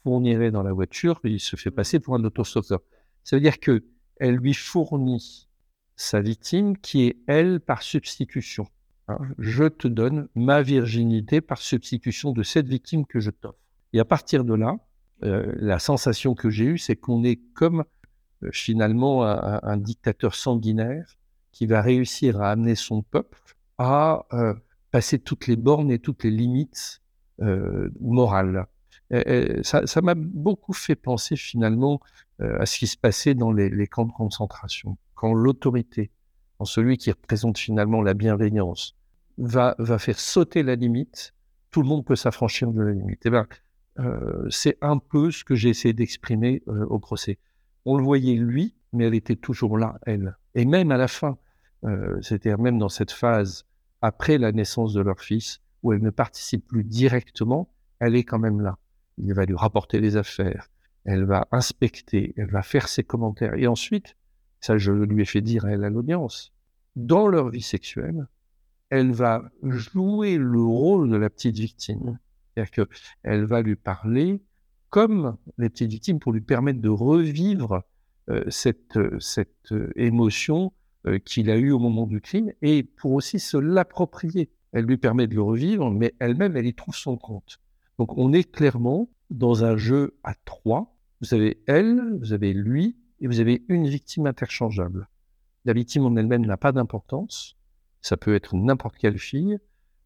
Fourniret 0.04 0.50
dans 0.50 0.62
la 0.62 0.72
voiture, 0.72 1.20
et 1.24 1.30
il 1.30 1.40
se 1.40 1.56
fait 1.56 1.70
passer 1.70 1.98
pour 1.98 2.14
un 2.14 2.24
autostoppeur. 2.24 2.80
Ça 3.24 3.36
veut 3.36 3.42
dire 3.42 3.58
que 3.58 3.84
elle 4.16 4.36
lui 4.36 4.54
fournit 4.54 5.48
sa 5.96 6.20
victime 6.20 6.76
qui 6.76 7.04
est 7.04 7.16
elle 7.26 7.60
par 7.60 7.82
substitution. 7.82 8.66
Hein. 9.08 9.18
je 9.38 9.64
te 9.64 9.88
donne 9.88 10.28
ma 10.36 10.62
virginité 10.62 11.40
par 11.40 11.58
substitution 11.58 12.30
de 12.30 12.42
cette 12.44 12.68
victime 12.68 13.04
que 13.04 13.18
je 13.18 13.30
t'offre. 13.30 13.58
Et 13.92 14.00
à 14.00 14.04
partir 14.04 14.44
de 14.44 14.54
là, 14.54 14.76
euh, 15.24 15.52
la 15.56 15.78
sensation 15.78 16.34
que 16.34 16.50
j'ai 16.50 16.64
eue, 16.64 16.78
c'est 16.78 16.96
qu'on 16.96 17.24
est 17.24 17.36
comme 17.54 17.84
euh, 18.42 18.50
finalement 18.52 19.24
un, 19.24 19.76
dictateur 19.76 20.34
sanguinaire 20.34 21.16
qui 21.52 21.66
va 21.66 21.80
réussir 21.80 22.40
à 22.40 22.50
amener 22.50 22.74
son 22.74 23.02
peuple 23.02 23.38
à 23.78 24.26
euh, 24.32 24.54
passer 24.90 25.18
toutes 25.18 25.46
les 25.46 25.56
bornes 25.56 25.90
et 25.90 25.98
toutes 25.98 26.24
les 26.24 26.30
limites 26.30 27.00
morales. 27.98 28.66
ça 29.62 30.00
m'a 30.00 30.14
beaucoup 30.14 30.74
fait 30.74 30.94
penser 30.94 31.34
finalement 31.34 32.00
à 32.38 32.66
ce 32.66 32.78
qui 32.78 32.86
se 32.86 32.96
passait 32.96 33.34
dans 33.34 33.50
les 33.50 33.86
camps 33.88 34.04
de 34.04 34.12
concentration, 34.12 34.96
quand 35.22 35.34
l'autorité, 35.34 36.10
quand 36.58 36.64
celui 36.64 36.98
qui 36.98 37.12
représente 37.12 37.56
finalement 37.56 38.02
la 38.02 38.12
bienveillance, 38.12 38.96
va, 39.38 39.76
va 39.78 40.00
faire 40.00 40.18
sauter 40.18 40.64
la 40.64 40.74
limite, 40.74 41.32
tout 41.70 41.80
le 41.80 41.86
monde 41.86 42.04
peut 42.04 42.16
s'affranchir 42.16 42.72
de 42.72 42.82
la 42.82 42.90
limite. 42.90 43.24
Et 43.24 43.28
eh 43.28 43.30
ben, 43.30 43.46
euh, 44.00 44.48
c'est 44.50 44.78
un 44.80 44.98
peu 44.98 45.30
ce 45.30 45.44
que 45.44 45.54
j'ai 45.54 45.68
essayé 45.68 45.94
d'exprimer 45.94 46.64
euh, 46.66 46.86
au 46.86 46.98
procès. 46.98 47.38
On 47.84 47.96
le 47.96 48.02
voyait 48.02 48.34
lui, 48.34 48.74
mais 48.92 49.04
elle 49.04 49.14
était 49.14 49.36
toujours 49.36 49.78
là, 49.78 49.96
elle. 50.06 50.36
Et 50.56 50.64
même 50.64 50.90
à 50.90 50.96
la 50.96 51.06
fin, 51.06 51.38
euh, 51.84 52.20
c'est-à-dire 52.20 52.58
même 52.58 52.80
dans 52.80 52.88
cette 52.88 53.12
phase 53.12 53.64
après 54.00 54.38
la 54.38 54.50
naissance 54.50 54.92
de 54.92 55.02
leur 55.02 55.20
fils, 55.20 55.60
où 55.84 55.92
elle 55.92 56.02
ne 56.02 56.10
participe 56.10 56.66
plus 56.66 56.82
directement, 56.82 57.72
elle 58.00 58.16
est 58.16 58.24
quand 58.24 58.40
même 58.40 58.60
là. 58.60 58.76
Il 59.18 59.34
va 59.34 59.44
lui 59.44 59.54
rapporter 59.54 60.00
les 60.00 60.16
affaires, 60.16 60.68
elle 61.04 61.26
va 61.26 61.46
inspecter, 61.52 62.34
elle 62.36 62.50
va 62.50 62.62
faire 62.62 62.88
ses 62.88 63.04
commentaires. 63.04 63.54
Et 63.54 63.68
ensuite, 63.68 64.16
ça 64.62 64.78
je 64.78 64.92
lui 64.92 65.22
ai 65.22 65.26
fait 65.26 65.42
dire 65.42 65.66
à 65.66 65.72
elle 65.72 65.84
à 65.84 65.90
l'audience, 65.90 66.54
dans 66.96 67.26
leur 67.26 67.50
vie 67.50 67.62
sexuelle, 67.62 68.26
elle 68.88 69.12
va 69.12 69.42
jouer 69.62 70.38
le 70.38 70.62
rôle 70.62 71.10
de 71.10 71.16
la 71.16 71.28
petite 71.28 71.58
victime. 71.58 72.18
C'est-à-dire 72.54 72.86
qu'elle 72.86 73.44
va 73.44 73.62
lui 73.62 73.76
parler 73.76 74.42
comme 74.90 75.36
les 75.56 75.70
petites 75.70 75.90
victimes 75.90 76.20
pour 76.20 76.32
lui 76.32 76.42
permettre 76.42 76.80
de 76.80 76.90
revivre 76.90 77.82
euh, 78.28 78.44
cette, 78.48 78.96
euh, 78.96 79.18
cette 79.18 79.72
euh, 79.72 79.90
émotion 79.96 80.72
qu'il 81.24 81.50
a 81.50 81.56
eue 81.56 81.72
au 81.72 81.80
moment 81.80 82.06
du 82.06 82.20
crime 82.20 82.52
et 82.62 82.84
pour 82.84 83.10
aussi 83.10 83.40
se 83.40 83.56
l'approprier. 83.56 84.52
Elle 84.70 84.84
lui 84.84 84.98
permet 84.98 85.26
de 85.26 85.34
le 85.34 85.42
revivre, 85.42 85.90
mais 85.90 86.14
elle-même, 86.20 86.56
elle 86.56 86.66
y 86.66 86.74
trouve 86.74 86.94
son 86.94 87.16
compte. 87.16 87.58
Donc 87.98 88.16
on 88.16 88.32
est 88.32 88.48
clairement 88.48 89.10
dans 89.28 89.64
un 89.64 89.76
jeu 89.76 90.16
à 90.22 90.34
trois. 90.44 90.94
Vous 91.20 91.34
avez 91.34 91.60
elle, 91.66 92.00
vous 92.20 92.32
avez 92.32 92.52
lui, 92.52 92.96
et 93.22 93.28
vous 93.28 93.38
avez 93.38 93.62
une 93.68 93.86
victime 93.86 94.26
interchangeable. 94.26 95.08
La 95.64 95.72
victime 95.72 96.04
en 96.04 96.16
elle-même 96.16 96.44
n'a 96.44 96.56
pas 96.56 96.72
d'importance. 96.72 97.56
Ça 98.00 98.16
peut 98.16 98.34
être 98.34 98.56
n'importe 98.56 98.96
quelle 98.98 99.18
fille, 99.18 99.58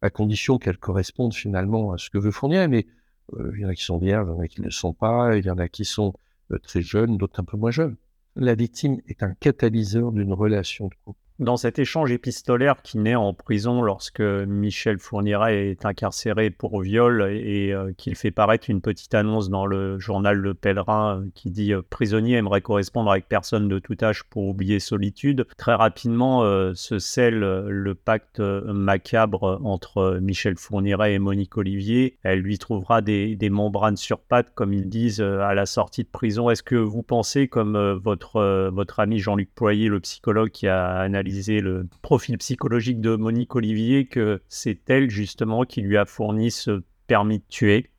à 0.03 0.11
condition 0.11 0.59
qu'elle 0.59 0.77
corresponde 0.77 1.33
finalement 1.33 1.91
à 1.91 1.97
ce 1.97 2.11
que 2.11 2.19
veut 2.19 2.29
fournir. 2.29 2.69
Mais 2.69 2.85
euh, 3.33 3.51
il 3.55 3.61
y 3.61 3.65
en 3.65 3.69
a 3.69 3.75
qui 3.75 3.83
sont 3.83 3.97
vierges, 3.97 4.27
il 4.29 4.33
y 4.33 4.35
en 4.35 4.39
a 4.39 4.47
qui 4.47 4.61
ne 4.61 4.65
le 4.65 4.71
sont 4.71 4.93
pas, 4.93 5.35
il 5.35 5.43
y 5.43 5.49
en 5.49 5.57
a 5.57 5.67
qui 5.67 5.83
sont 5.83 6.13
euh, 6.51 6.59
très 6.59 6.81
jeunes, 6.81 7.17
d'autres 7.17 7.39
un 7.39 7.43
peu 7.43 7.57
moins 7.57 7.71
jeunes. 7.71 7.97
La 8.35 8.53
victime 8.53 9.01
est 9.07 9.23
un 9.23 9.33
catalyseur 9.33 10.11
d'une 10.11 10.31
relation 10.31 10.87
de 10.87 10.93
couple. 11.03 11.19
Dans 11.39 11.55
cet 11.55 11.77
échange 11.77 12.11
épistolaire 12.11 12.81
qui 12.81 12.97
naît 12.97 13.13
en 13.13 13.31
prison 13.31 13.83
lorsque 13.83 14.21
Michel 14.21 14.97
Fourniret 14.97 15.67
est 15.69 15.85
incarcéré 15.85 16.49
pour 16.49 16.81
viol 16.81 17.29
et 17.31 17.73
euh, 17.73 17.93
qu'il 17.95 18.15
fait 18.15 18.31
paraître 18.31 18.71
une 18.71 18.81
petite 18.81 19.13
annonce 19.13 19.51
dans 19.51 19.67
le 19.67 19.99
journal 19.99 20.35
Le 20.35 20.55
Pèlerin 20.55 21.19
euh, 21.19 21.29
qui 21.35 21.51
dit 21.51 21.73
euh, 21.73 21.83
Prisonnier 21.87 22.37
aimerait 22.37 22.61
correspondre 22.61 23.11
avec 23.11 23.29
personne 23.29 23.67
de 23.67 23.77
tout 23.77 23.97
âge 24.01 24.23
pour 24.23 24.47
oublier 24.47 24.79
solitude. 24.79 25.45
Très 25.57 25.75
rapidement 25.75 26.41
se 26.73 26.97
scelle 26.97 27.39
le 27.39 27.95
pacte 27.95 28.39
macabre 28.39 29.59
entre 29.63 30.17
Michel 30.21 30.57
Fourniret 30.57 31.13
et 31.13 31.19
Monique 31.19 31.55
Olivier. 31.57 32.17
Elle 32.23 32.39
lui 32.39 32.57
trouvera 32.57 33.01
des, 33.01 33.37
membranes 33.49 33.97
sur 33.97 34.19
pattes, 34.19 34.53
comme 34.55 34.73
ils 34.73 34.89
disent, 34.89 35.21
à 35.21 35.53
la 35.53 35.65
sortie 35.65 36.03
de 36.03 36.09
prison. 36.09 36.49
Est-ce 36.49 36.63
que 36.63 36.75
vous 36.75 37.03
pensez, 37.03 37.47
comme 37.47 37.77
votre, 38.03 38.69
votre 38.69 38.99
ami 38.99 39.19
Jean-Luc 39.19 39.53
Poyer, 39.53 39.87
le 39.87 39.99
psychologue 39.99 40.49
qui 40.49 40.67
a 40.67 40.95
analysé 40.97 41.26
le 41.27 41.87
profil 42.01 42.37
psychologique 42.37 43.01
de 43.01 43.15
Monique 43.15 43.55
Olivier, 43.55 44.07
que 44.07 44.41
c'est 44.47 44.89
elle 44.89 45.09
justement 45.09 45.63
qui 45.63 45.81
lui 45.81 45.97
a 45.97 46.05
fourni 46.05 46.51
ce 46.51 46.83
permis 47.07 47.39
de 47.39 47.45
tuer. 47.47 47.91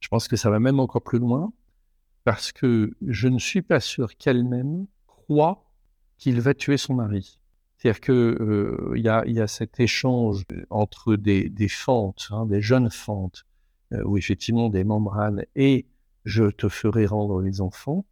Je 0.00 0.08
pense 0.08 0.28
que 0.28 0.36
ça 0.36 0.50
va 0.50 0.60
même 0.60 0.80
encore 0.80 1.02
plus 1.02 1.18
loin, 1.18 1.52
parce 2.24 2.52
que 2.52 2.94
je 3.06 3.28
ne 3.28 3.38
suis 3.38 3.62
pas 3.62 3.80
sûr 3.80 4.16
qu'elle-même 4.16 4.86
croit 5.06 5.70
qu'il 6.18 6.40
va 6.40 6.54
tuer 6.54 6.76
son 6.76 6.94
mari. 6.94 7.38
C'est-à-dire 7.76 8.00
qu'il 8.00 8.14
euh, 8.14 8.94
y, 8.96 9.32
y, 9.32 9.40
a, 9.40 9.46
cet 9.46 9.80
échange 9.80 10.44
entre 10.70 11.16
des, 11.16 11.50
des 11.50 11.68
fentes, 11.68 12.28
hein, 12.30 12.46
des 12.46 12.62
jeunes 12.62 12.90
fentes, 12.90 13.44
euh, 13.92 14.02
où 14.04 14.16
effectivement 14.16 14.70
des 14.70 14.84
membranes, 14.84 15.44
et 15.54 15.86
je 16.24 16.44
te 16.44 16.68
ferai 16.68 17.04
rendre 17.04 17.42
les 17.42 17.60
enfants, 17.60 18.06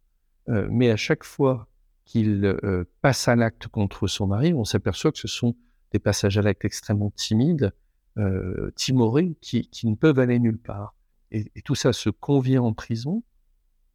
euh, 0.49 0.67
mais 0.69 0.91
à 0.91 0.97
chaque 0.97 1.23
fois 1.23 1.67
qu'il 2.05 2.45
euh, 2.45 2.85
passe 3.01 3.27
à 3.27 3.35
l'acte 3.35 3.67
contre 3.67 4.07
son 4.07 4.27
mari, 4.27 4.53
on 4.53 4.65
s'aperçoit 4.65 5.11
que 5.11 5.19
ce 5.19 5.27
sont 5.27 5.55
des 5.91 5.99
passages 5.99 6.37
à 6.37 6.41
l'acte 6.41 6.65
extrêmement 6.65 7.11
timides, 7.11 7.73
euh, 8.17 8.71
timorés, 8.75 9.35
qui, 9.41 9.69
ne 9.83 9.95
peuvent 9.95 10.19
aller 10.19 10.39
nulle 10.39 10.57
part. 10.57 10.95
Et, 11.31 11.49
tout 11.63 11.75
ça 11.75 11.93
se 11.93 12.09
convient 12.09 12.61
en 12.61 12.73
prison 12.73 13.23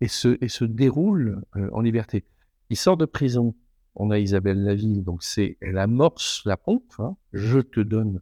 et 0.01 0.09
se, 0.09 0.39
et 0.41 0.49
se 0.49 0.65
déroule 0.65 1.43
euh, 1.57 1.69
en 1.73 1.81
liberté. 1.81 2.25
Il 2.71 2.77
sort 2.77 2.97
de 2.97 3.07
prison. 3.07 3.55
On 3.95 4.11
a 4.11 4.19
Isabelle 4.19 4.63
Laville, 4.63 5.03
donc 5.03 5.23
c'est 5.23 5.57
elle 5.61 5.79
amorce 5.79 6.43
la 6.45 6.57
pompe. 6.57 6.93
Hein. 6.99 7.17
je 7.33 7.59
te 7.59 7.81
donne 7.81 8.21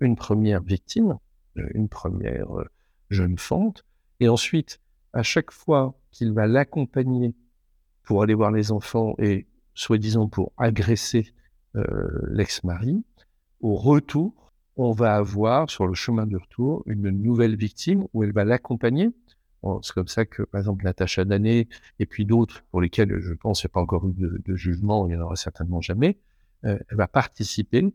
une 0.00 0.16
première 0.16 0.60
victime, 0.60 1.18
une 1.54 1.88
première 1.88 2.48
jeune 3.10 3.38
fente, 3.38 3.84
et 4.18 4.28
ensuite, 4.28 4.80
à 5.12 5.22
chaque 5.22 5.52
fois 5.52 5.96
qu'il 6.10 6.32
va 6.32 6.48
l'accompagner 6.48 7.32
pour 8.06 8.22
aller 8.22 8.34
voir 8.34 8.52
les 8.52 8.72
enfants 8.72 9.14
et 9.18 9.46
soi-disant 9.74 10.28
pour 10.28 10.52
agresser 10.56 11.34
euh, 11.74 12.08
l'ex-mari. 12.30 13.04
Au 13.60 13.74
retour, 13.74 14.52
on 14.76 14.92
va 14.92 15.16
avoir 15.16 15.68
sur 15.68 15.86
le 15.86 15.94
chemin 15.94 16.26
de 16.26 16.36
retour 16.36 16.82
une 16.86 17.10
nouvelle 17.10 17.56
victime 17.56 18.06
où 18.14 18.22
elle 18.22 18.32
va 18.32 18.44
l'accompagner. 18.44 19.10
C'est 19.82 19.92
comme 19.92 20.06
ça 20.06 20.24
que, 20.24 20.44
par 20.44 20.60
exemple, 20.60 20.84
Natacha 20.84 21.24
Dané 21.24 21.68
et 21.98 22.06
puis 22.06 22.24
d'autres 22.24 22.62
pour 22.70 22.80
lesquels 22.80 23.18
je 23.20 23.34
pense 23.34 23.60
qu'il 23.60 23.68
n'y 23.68 23.72
a 23.72 23.74
pas 23.74 23.80
encore 23.80 24.08
eu 24.08 24.12
de, 24.14 24.54
jugement, 24.54 25.08
il 25.08 25.16
n'y 25.16 25.20
en 25.20 25.24
aura 25.24 25.34
certainement 25.34 25.80
jamais, 25.80 26.20
euh, 26.64 26.78
elle 26.88 26.96
va 26.96 27.08
participer 27.08 27.92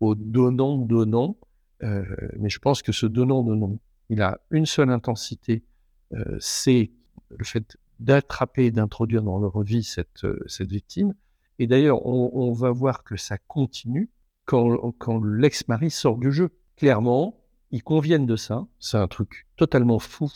au 0.00 0.14
donnant-donnant. 0.14 1.36
Euh, 1.82 2.02
mais 2.38 2.48
je 2.48 2.58
pense 2.58 2.80
que 2.80 2.92
ce 2.92 3.04
donnant-donnant, 3.04 3.78
il 4.08 4.22
a 4.22 4.40
une 4.50 4.64
seule 4.64 4.90
intensité, 4.90 5.62
c'est 6.38 6.90
le 7.30 7.44
fait 7.44 7.76
d'attraper 8.02 8.66
et 8.66 8.70
d'introduire 8.70 9.22
dans 9.22 9.38
leur 9.38 9.60
vie 9.62 9.84
cette, 9.84 10.24
euh, 10.24 10.42
cette 10.46 10.70
victime. 10.70 11.14
Et 11.58 11.66
d'ailleurs, 11.66 12.04
on, 12.06 12.52
va 12.52 12.70
voir 12.70 13.04
que 13.04 13.16
ça 13.16 13.38
continue 13.38 14.10
quand, 14.46 14.92
quand 14.98 15.22
l'ex-mari 15.22 15.90
sort 15.90 16.18
du 16.18 16.32
jeu. 16.32 16.50
Clairement, 16.76 17.38
ils 17.70 17.82
conviennent 17.82 18.26
de 18.26 18.36
ça. 18.36 18.66
C'est 18.80 18.96
un 18.96 19.06
truc 19.06 19.46
totalement 19.56 19.98
fou. 19.98 20.30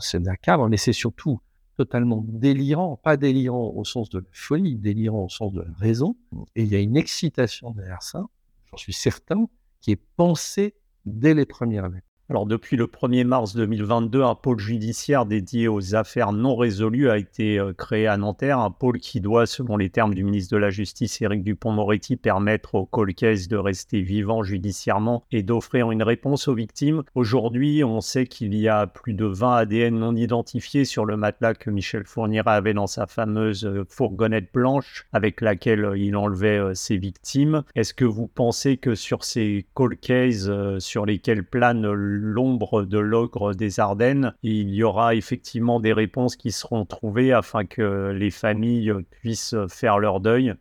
C'est 0.00 0.18
macabre, 0.18 0.68
mais 0.68 0.76
c'est 0.76 0.92
surtout 0.92 1.40
totalement 1.76 2.24
délirant. 2.26 2.96
Pas 2.96 3.16
délirant 3.16 3.72
au 3.74 3.84
sens 3.84 4.10
de 4.10 4.18
la 4.18 4.24
folie, 4.32 4.76
délirant 4.76 5.24
au 5.24 5.28
sens 5.28 5.52
de 5.52 5.62
la 5.62 5.72
raison. 5.78 6.16
Et 6.56 6.62
il 6.64 6.68
y 6.68 6.74
a 6.74 6.80
une 6.80 6.96
excitation 6.96 7.70
derrière 7.70 8.02
ça, 8.02 8.26
j'en 8.70 8.76
suis 8.76 8.92
certain, 8.92 9.46
qui 9.80 9.92
est 9.92 10.02
pensée 10.16 10.74
dès 11.04 11.34
les 11.34 11.46
premières 11.46 11.84
années. 11.84 12.02
Alors 12.30 12.46
depuis 12.46 12.76
le 12.76 12.86
1er 12.86 13.24
mars 13.24 13.56
2022, 13.56 14.22
un 14.22 14.36
pôle 14.36 14.60
judiciaire 14.60 15.26
dédié 15.26 15.66
aux 15.66 15.96
affaires 15.96 16.30
non 16.30 16.54
résolues 16.54 17.10
a 17.10 17.18
été 17.18 17.58
euh, 17.58 17.72
créé 17.72 18.06
à 18.06 18.16
Nanterre, 18.16 18.60
un 18.60 18.70
pôle 18.70 19.00
qui 19.00 19.20
doit, 19.20 19.46
selon 19.46 19.76
les 19.76 19.90
termes 19.90 20.14
du 20.14 20.22
ministre 20.22 20.54
de 20.54 20.60
la 20.60 20.70
Justice 20.70 21.20
Éric 21.20 21.42
Dupont-Moretti, 21.42 22.14
permettre 22.14 22.76
aux 22.76 22.86
cold 22.86 23.16
de 23.18 23.56
rester 23.56 24.00
vivants 24.02 24.44
judiciairement 24.44 25.24
et 25.32 25.42
d'offrir 25.42 25.90
une 25.90 26.04
réponse 26.04 26.46
aux 26.46 26.54
victimes. 26.54 27.02
Aujourd'hui, 27.16 27.82
on 27.82 28.00
sait 28.00 28.28
qu'il 28.28 28.54
y 28.54 28.68
a 28.68 28.86
plus 28.86 29.14
de 29.14 29.24
20 29.24 29.56
ADN 29.56 29.98
non 29.98 30.14
identifiés 30.14 30.84
sur 30.84 31.06
le 31.06 31.16
matelas 31.16 31.54
que 31.54 31.68
Michel 31.68 32.04
Fourniret 32.04 32.44
avait 32.46 32.74
dans 32.74 32.86
sa 32.86 33.08
fameuse 33.08 33.66
euh, 33.66 33.84
fourgonnette 33.88 34.52
blanche 34.54 35.04
avec 35.12 35.40
laquelle 35.40 35.84
euh, 35.84 35.98
il 35.98 36.14
enlevait 36.14 36.76
ses 36.76 36.96
victimes. 36.96 37.64
Est-ce 37.74 37.92
que 37.92 38.04
vous 38.04 38.28
pensez 38.28 38.76
que 38.76 38.94
sur 38.94 39.24
ces 39.24 39.66
cold 39.74 39.98
cases 39.98 40.48
sur 40.78 41.06
lesquels 41.06 41.42
plane 41.42 41.84
l'ombre 42.20 42.84
de 42.84 42.98
l'ogre 42.98 43.54
des 43.54 43.80
Ardennes, 43.80 44.34
il 44.42 44.70
y 44.70 44.82
aura 44.82 45.14
effectivement 45.14 45.80
des 45.80 45.92
réponses 45.92 46.36
qui 46.36 46.52
seront 46.52 46.84
trouvées 46.84 47.32
afin 47.32 47.64
que 47.64 48.10
les 48.10 48.30
familles 48.30 48.92
puissent 49.10 49.56
faire 49.68 49.98
leur 49.98 50.20
deuil 50.20 50.54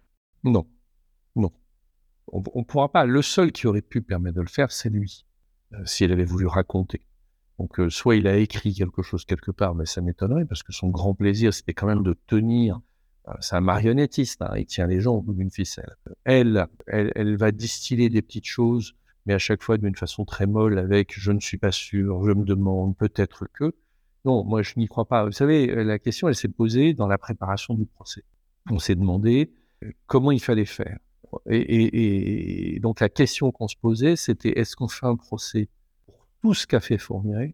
Non, 0.44 0.66
non. 1.36 1.52
On 2.32 2.42
ne 2.56 2.64
pourra 2.64 2.92
pas. 2.92 3.06
Le 3.06 3.22
seul 3.22 3.52
qui 3.52 3.68
aurait 3.68 3.82
pu 3.82 4.02
permettre 4.02 4.36
de 4.36 4.42
le 4.42 4.48
faire, 4.48 4.72
c'est 4.72 4.90
lui, 4.90 5.26
euh, 5.74 5.86
s'il 5.86 6.12
avait 6.12 6.26
voulu 6.26 6.46
raconter. 6.46 7.02
Donc, 7.58 7.80
euh, 7.80 7.90
soit 7.90 8.16
il 8.16 8.28
a 8.28 8.38
écrit 8.38 8.74
quelque 8.74 9.02
chose 9.02 9.26
quelque 9.26 9.52
part, 9.52 9.76
mais 9.76 9.86
ça 9.86 10.02
m'étonnerait, 10.02 10.46
parce 10.46 10.64
que 10.64 10.72
son 10.72 10.90
grand 10.90 11.14
plaisir, 11.14 11.54
c'était 11.54 11.74
quand 11.74 11.88
même 11.88 12.04
de 12.04 12.16
tenir. 12.28 12.80
Euh, 13.28 13.34
c'est 13.42 13.56
un 13.56 13.62
marionnettiste, 13.62 14.42
hein, 14.42 14.54
il 14.56 14.66
tient 14.66 14.88
les 14.88 15.02
gens 15.02 15.16
au 15.16 15.22
bout 15.22 15.34
d'une 15.34 15.52
ficelle. 15.52 15.96
Elle, 16.24 16.68
elle, 16.88 17.12
elle 17.16 17.36
va 17.36 17.52
distiller 17.52 18.10
des 18.10 18.22
petites 18.22 18.46
choses 18.46 18.96
mais 19.30 19.36
à 19.36 19.38
chaque 19.38 19.62
fois 19.62 19.78
d'une 19.78 19.96
façon 19.96 20.26
très 20.26 20.48
molle 20.48 20.80
avec 20.80 21.14
je 21.16 21.32
ne 21.32 21.40
suis 21.40 21.60
pas 21.60 21.72
sûr, 21.72 22.26
je 22.26 22.32
me 22.32 22.46
demande, 22.46 22.98
peut-être 22.98 23.46
que. 23.54 23.76
Non, 24.26 24.44
moi 24.44 24.64
je 24.64 24.74
n'y 24.76 24.88
crois 24.88 25.06
pas. 25.06 25.24
Vous 25.24 25.32
savez, 25.32 25.70
euh, 25.70 25.84
la 25.84 26.00
question 26.00 26.28
elle 26.28 26.36
s'est 26.36 26.48
posée 26.48 26.96
dans 26.96 27.06
la 27.06 27.20
préparation 27.20 27.76
du 27.76 27.86
procès. 27.86 28.24
On 28.72 28.80
s'est 28.80 28.96
demandé 28.96 29.52
euh, 29.84 29.92
comment 30.08 30.32
il 30.32 30.42
fallait 30.42 30.66
faire. 30.66 30.98
Et, 31.48 32.80
donc 32.82 33.02
la 33.02 33.10
question 33.10 33.52
qu'on 33.52 33.68
se 33.68 33.76
posait, 33.80 34.16
c'était 34.16 34.58
est-ce 34.58 34.76
qu'on 34.76 34.88
fait 34.88 35.06
un 35.06 35.16
procès 35.16 35.70
pour 36.08 36.28
tout 36.42 36.56
ce 36.56 36.66
qu'a 36.66 36.80
fait 36.80 36.98
Fournier 36.98 37.54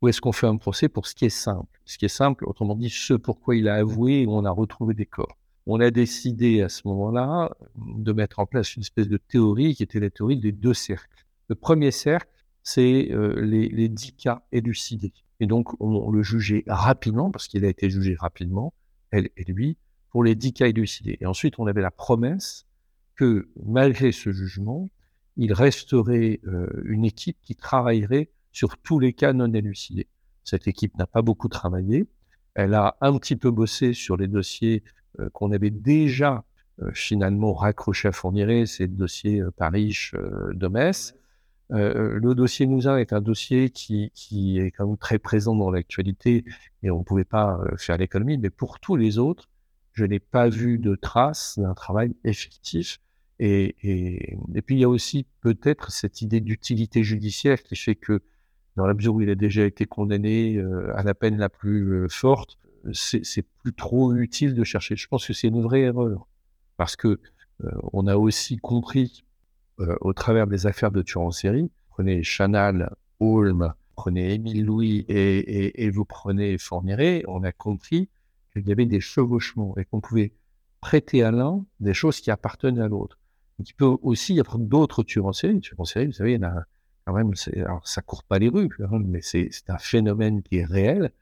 ou 0.00 0.08
est-ce 0.08 0.22
qu'on 0.22 0.32
fait 0.32 0.46
un 0.46 0.56
procès 0.56 0.88
pour 0.88 1.06
ce 1.06 1.14
qui 1.14 1.26
est 1.26 1.28
simple? 1.28 1.82
Ce 1.84 1.98
qui 1.98 2.06
est 2.06 2.08
simple, 2.08 2.46
autrement 2.46 2.76
dit, 2.76 2.88
ce 2.88 3.12
pourquoi 3.12 3.56
il 3.56 3.68
a 3.68 3.74
avoué 3.74 4.22
et 4.22 4.26
on 4.26 4.46
a 4.46 4.50
retrouvé 4.50 4.94
des 4.94 5.04
corps 5.04 5.36
on 5.66 5.80
a 5.80 5.90
décidé 5.90 6.62
à 6.62 6.68
ce 6.68 6.82
moment-là 6.88 7.50
de 7.76 8.12
mettre 8.12 8.38
en 8.38 8.46
place 8.46 8.76
une 8.76 8.82
espèce 8.82 9.08
de 9.08 9.16
théorie 9.16 9.74
qui 9.74 9.82
était 9.82 10.00
la 10.00 10.10
théorie 10.10 10.38
des 10.38 10.52
deux 10.52 10.74
cercles. 10.74 11.09
Le 11.50 11.56
premier 11.56 11.90
cercle, 11.90 12.30
c'est 12.62 13.10
euh, 13.10 13.40
les, 13.42 13.88
dix 13.88 14.12
cas 14.12 14.42
élucidés. 14.52 15.12
Et 15.40 15.46
donc, 15.46 15.68
on, 15.80 16.10
le 16.10 16.22
jugeait 16.22 16.64
rapidement, 16.68 17.30
parce 17.30 17.48
qu'il 17.48 17.64
a 17.64 17.68
été 17.68 17.90
jugé 17.90 18.14
rapidement, 18.18 18.72
elle 19.10 19.30
et 19.36 19.44
lui, 19.44 19.76
pour 20.10 20.24
les 20.24 20.36
dix 20.36 20.52
cas 20.52 20.68
élucidés. 20.68 21.18
Et 21.20 21.26
ensuite, 21.26 21.58
on 21.58 21.66
avait 21.66 21.82
la 21.82 21.90
promesse 21.90 22.66
que, 23.16 23.50
malgré 23.66 24.12
ce 24.12 24.30
jugement, 24.30 24.88
il 25.36 25.52
resterait 25.52 26.40
euh, 26.46 26.68
une 26.84 27.04
équipe 27.04 27.38
qui 27.42 27.56
travaillerait 27.56 28.30
sur 28.52 28.78
tous 28.78 29.00
les 29.00 29.12
cas 29.12 29.32
non 29.32 29.52
élucidés. 29.52 30.06
Cette 30.44 30.68
équipe 30.68 30.96
n'a 30.96 31.06
pas 31.06 31.22
beaucoup 31.22 31.48
travaillé. 31.48 32.06
Elle 32.54 32.74
a 32.74 32.96
un 33.00 33.18
petit 33.18 33.36
peu 33.36 33.50
bossé 33.50 33.92
sur 33.92 34.16
les 34.16 34.28
dossiers 34.28 34.84
euh, 35.18 35.28
qu'on 35.30 35.50
avait 35.50 35.70
déjà 35.70 36.44
euh, 36.80 36.90
finalement 36.92 37.52
raccroché 37.52 38.08
à 38.08 38.12
Fourniret, 38.12 38.66
c'est 38.66 38.86
le 38.86 38.94
dossier 38.94 39.40
euh, 39.40 39.50
Paris 39.50 40.10
de 40.14 40.68
Metz. 40.68 41.14
Le 41.70 42.34
dossier 42.34 42.66
Mouzin 42.66 42.96
est 42.98 43.12
un 43.12 43.20
dossier 43.20 43.70
qui, 43.70 44.10
est 44.58 44.70
quand 44.72 44.86
même 44.86 44.96
très 44.96 45.18
présent 45.18 45.54
dans 45.54 45.70
l'actualité 45.70 46.44
et 46.82 46.90
on 46.90 46.98
ne 46.98 47.04
pouvait 47.04 47.24
pas 47.24 47.60
faire 47.76 47.96
l'économie, 47.96 48.38
mais 48.38 48.50
pour 48.50 48.80
tous 48.80 48.96
les 48.96 49.18
autres, 49.18 49.48
je 49.92 50.04
n'ai 50.04 50.18
pas 50.18 50.48
vu 50.48 50.78
de 50.78 50.94
traces 50.94 51.58
d'un 51.58 51.74
travail 51.74 52.14
effectif. 52.24 52.98
Et, 53.38 53.76
et, 53.82 54.62
puis 54.62 54.76
il 54.76 54.80
y 54.80 54.84
a 54.84 54.88
aussi 54.88 55.26
peut-être 55.40 55.90
cette 55.90 56.22
idée 56.22 56.40
d'utilité 56.40 57.02
judiciaire 57.02 57.62
qui 57.62 57.76
fait 57.76 57.94
que 57.94 58.20
dans 58.76 58.86
la 58.86 58.94
mesure 58.94 59.14
où 59.14 59.20
il 59.20 59.30
a 59.30 59.34
déjà 59.34 59.64
été 59.64 59.86
condamné 59.86 60.62
à 60.94 61.02
la 61.02 61.14
peine 61.14 61.38
la 61.38 61.48
plus 61.48 62.08
forte, 62.08 62.58
c'est 62.92 63.46
plus 63.62 63.72
trop 63.72 64.14
utile 64.14 64.54
de 64.54 64.64
chercher. 64.64 64.96
Je 64.96 65.06
pense 65.08 65.26
que 65.26 65.32
c'est 65.32 65.48
une 65.48 65.62
vraie 65.62 65.82
erreur 65.82 66.26
parce 66.76 66.96
que 66.96 67.20
euh, 67.64 67.70
on 67.92 68.06
a 68.06 68.16
aussi 68.16 68.56
compris 68.56 69.24
euh, 69.80 69.96
au 70.00 70.12
travers 70.12 70.46
des 70.46 70.66
affaires 70.66 70.90
de 70.90 71.02
tueurs 71.02 71.24
en 71.24 71.30
série, 71.30 71.70
prenez 71.90 72.22
Chanal, 72.22 72.94
Holm, 73.18 73.74
prenez 73.94 74.34
Émile 74.34 74.64
Louis 74.64 75.04
et, 75.08 75.90
vous 75.90 76.04
prenez 76.04 76.56
Fourniret, 76.58 77.24
on 77.28 77.42
a 77.42 77.52
compris 77.52 78.08
qu'il 78.52 78.66
y 78.68 78.72
avait 78.72 78.86
des 78.86 79.00
chevauchements 79.00 79.74
et 79.76 79.84
qu'on 79.84 80.00
pouvait 80.00 80.32
prêter 80.80 81.22
à 81.22 81.30
l'un 81.30 81.64
des 81.80 81.94
choses 81.94 82.20
qui 82.20 82.30
appartenaient 82.30 82.80
à 82.80 82.88
l'autre. 82.88 83.18
Il 83.58 83.74
peut 83.74 83.96
aussi 84.02 84.34
y 84.34 84.40
avoir 84.40 84.58
d'autres 84.58 85.02
tueurs 85.02 85.26
en 85.26 85.32
série. 85.32 85.60
Tueurs 85.60 85.80
en 85.80 85.84
série, 85.84 86.06
vous 86.06 86.12
savez, 86.12 86.32
il 86.32 86.40
y 86.40 86.44
en 86.44 86.48
a 86.48 86.64
quand 87.04 87.12
même, 87.12 87.32
ça 87.84 88.02
court 88.02 88.24
pas 88.24 88.38
les 88.38 88.48
rues, 88.48 88.70
hein, 88.80 88.98
mais 89.04 89.20
c'est 89.20 89.50
un 89.68 89.78
phénomène 89.78 90.42
qui 90.42 90.56
est 90.56 90.64
réel 90.64 91.12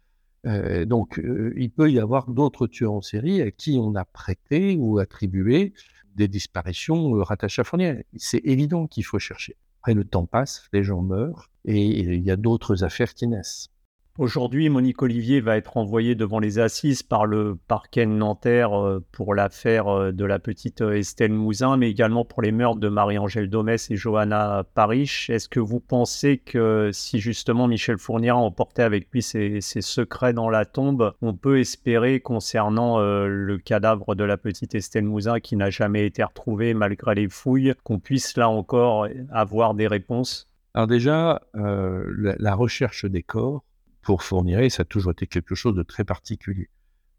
euh, 0.47 0.85
donc, 0.85 1.19
euh, 1.19 1.53
il 1.57 1.71
peut 1.71 1.91
y 1.91 1.99
avoir 1.99 2.31
d'autres 2.31 2.67
tueurs 2.67 2.93
en 2.93 3.03
série 3.03 3.43
à 3.43 3.51
qui 3.51 3.79
on 3.81 3.95
a 3.95 4.05
prêté 4.05 4.77
ou 4.79 4.99
attribué 4.99 5.75
des 6.19 6.29
disparitions 6.29 7.17
euh, 7.17 7.23
rattachées 7.23 7.63
à 7.63 7.65
Fournier. 7.65 8.05
C'est 8.17 8.43
évident 8.45 8.87
qu'il 8.87 9.05
faut 9.05 9.19
chercher. 9.19 9.57
Après, 9.81 9.95
le 9.95 10.05
temps 10.05 10.27
passe, 10.27 10.69
les 10.73 10.85
gens 10.85 11.01
meurent, 11.01 11.51
et 11.65 11.81
il 11.81 12.23
y 12.23 12.31
a 12.31 12.37
d'autres 12.37 12.85
affaires 12.85 13.15
qui 13.15 13.27
naissent. 13.27 13.71
Aujourd'hui, 14.19 14.69
Monique 14.69 15.01
Olivier 15.01 15.41
va 15.41 15.57
être 15.57 15.77
envoyée 15.77 16.17
devant 16.17 16.41
les 16.41 16.59
assises 16.59 17.05
par 17.05 17.25
le 17.25 17.57
parquet 17.69 18.05
de 18.05 18.11
Nanterre 18.11 18.77
euh, 18.77 18.99
pour 19.13 19.33
l'affaire 19.33 19.87
euh, 19.87 20.11
de 20.11 20.25
la 20.25 20.41
petite 20.41 20.81
euh, 20.81 20.97
Estelle 20.97 21.33
Mouzin, 21.33 21.77
mais 21.77 21.89
également 21.89 22.25
pour 22.25 22.43
les 22.43 22.51
meurtres 22.51 22.81
de 22.81 22.89
Marie-Angèle 22.89 23.49
Domès 23.49 23.93
et 23.93 23.97
Johanna 23.97 24.65
Parish. 24.75 25.31
Est-ce 25.31 25.49
que 25.49 25.61
vous 25.61 25.79
pensez 25.79 26.39
que 26.39 26.91
si 26.93 27.21
justement 27.21 27.69
Michel 27.69 27.97
Fournier 27.97 28.31
a 28.31 28.37
emporté 28.37 28.83
avec 28.83 29.07
lui 29.13 29.23
ses, 29.23 29.61
secrets 29.61 30.33
dans 30.33 30.51
la 30.51 30.65
tombe, 30.65 31.13
on 31.23 31.35
peut 31.35 31.61
espérer 31.61 32.19
concernant 32.19 32.99
le 32.99 33.59
cadavre 33.59 34.17
de 34.17 34.25
la 34.25 34.37
petite 34.37 34.75
Estelle 34.75 35.05
Mouzin 35.05 35.39
qui 35.39 35.55
n'a 35.55 35.71
jamais 35.71 36.05
été 36.05 36.25
retrouvé 36.25 36.75
malgré 36.75 37.15
les 37.15 37.29
fouilles, 37.29 37.75
qu'on 37.85 38.01
puisse 38.01 38.37
là 38.37 38.49
encore 38.49 39.07
avoir 39.31 39.75
des 39.75 39.87
réponses? 39.87 40.49
Alors 40.75 40.89
déjà, 40.89 41.41
la 41.55 42.55
recherche 42.55 43.05
des 43.05 43.23
corps, 43.23 43.63
pour 44.09 44.23
Fourniret, 44.23 44.71
ça 44.71 44.81
a 44.81 44.85
toujours 44.87 45.13
été 45.13 45.27
quelque 45.27 45.55
chose 45.55 45.75
de 45.75 45.83
très 45.83 46.03
particulier. 46.03 46.71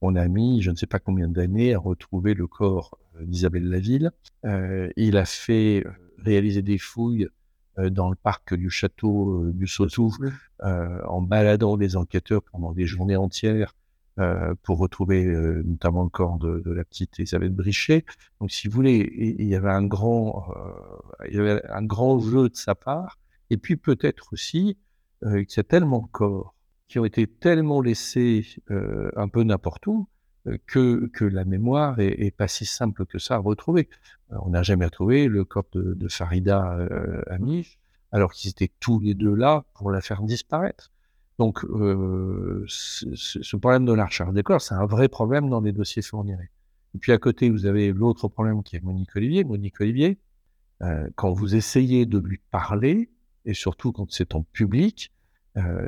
On 0.01 0.15
a 0.15 0.27
mis, 0.27 0.63
je 0.63 0.71
ne 0.71 0.75
sais 0.75 0.87
pas 0.87 0.97
combien 0.97 1.27
d'années, 1.27 1.75
à 1.75 1.77
retrouver 1.77 2.33
le 2.33 2.47
corps 2.47 2.97
euh, 3.15 3.25
d'Isabelle 3.25 3.69
Laville. 3.69 4.09
Euh, 4.43 4.89
il 4.95 5.15
a 5.15 5.25
fait 5.25 5.83
euh, 5.85 5.91
réaliser 6.17 6.63
des 6.63 6.79
fouilles 6.79 7.27
dans 7.77 8.09
le 8.09 8.15
parc 8.15 8.55
du 8.55 8.71
château 8.71 9.51
du 9.53 9.67
Sautou, 9.67 10.11
en 10.63 11.21
baladant 11.21 11.77
des 11.77 11.95
enquêteurs 11.95 12.41
pendant 12.51 12.73
des 12.73 12.87
journées 12.87 13.15
entières 13.15 13.75
pour 14.63 14.79
retrouver 14.79 15.23
notamment 15.63 16.03
le 16.03 16.09
corps 16.09 16.39
de, 16.39 16.61
la 16.65 16.83
petite 16.83 17.19
Isabelle 17.19 17.51
Brichet. 17.51 18.03
Donc, 18.41 18.51
si 18.51 18.67
vous 18.67 18.73
voulez, 18.73 19.35
il 19.39 19.47
y 19.47 19.55
avait 19.55 19.69
un 19.69 19.85
grand, 19.85 20.51
il 21.29 21.35
y 21.35 21.39
avait 21.39 21.65
un 21.69 21.83
grand 21.83 22.19
jeu 22.19 22.49
de 22.49 22.55
sa 22.55 22.75
part. 22.75 23.17
Et 23.49 23.55
puis 23.55 23.77
peut-être 23.77 24.33
aussi 24.33 24.75
y 25.23 25.59
a 25.59 25.63
tellement 25.63 26.01
corps 26.01 26.53
qui 26.89 26.99
ont 26.99 27.05
été 27.05 27.27
tellement 27.27 27.81
laissés 27.81 28.45
euh, 28.71 29.11
un 29.15 29.29
peu 29.29 29.43
n'importe 29.43 29.87
où 29.87 30.09
euh, 30.47 30.57
que, 30.65 31.07
que 31.13 31.23
la 31.23 31.45
mémoire 31.45 31.99
est, 31.99 32.35
pas 32.35 32.47
si 32.47 32.65
simple 32.65 33.05
que 33.05 33.19
ça 33.19 33.35
à 33.35 33.37
retrouver. 33.37 33.87
Euh, 34.31 34.37
on 34.41 34.49
n'a 34.49 34.63
jamais 34.63 34.85
retrouvé 34.85 35.27
le 35.27 35.45
corps 35.45 35.67
de, 35.71 36.07
Farida 36.09 36.77
Amish, 37.27 37.79
alors 38.11 38.33
qu'ils 38.33 38.49
étaient 38.49 38.71
tous 38.79 38.99
les 38.99 39.13
deux 39.13 39.35
là 39.35 39.65
pour 39.75 39.91
la 39.91 40.01
faire 40.01 40.23
disparaître. 40.23 40.91
Donc, 41.37 41.59
ce 42.67 43.55
problème 43.55 43.85
de 43.85 43.93
la 43.93 44.07
recherche 44.07 44.33
des 44.33 44.43
corps, 44.43 44.59
c'est 44.59 44.73
un 44.73 44.85
vrai 44.85 45.07
problème 45.07 45.49
dans 45.49 45.61
les 45.61 45.71
dossiers 45.71 46.01
fournis. 46.01 46.33
Et 46.33 46.97
puis 46.97 47.13
à 47.13 47.17
côté, 47.17 47.49
vous 47.49 47.65
avez 47.65 47.93
l'autre 47.93 48.27
problème 48.27 48.61
qui 48.61 48.75
est 48.75 48.83
Monique 48.83 49.15
Olivier. 49.15 49.45
Monique 49.45 49.79
Olivier, 49.79 50.17
quand 51.15 51.31
vous 51.31 51.55
essayez 51.55 52.05
de 52.05 52.17
lui 52.17 52.41
parler, 52.51 53.09
et 53.45 53.53
surtout 53.53 53.93
quand 53.93 54.11
c'est 54.11 54.35
en 54.35 54.43
public, 54.43 55.13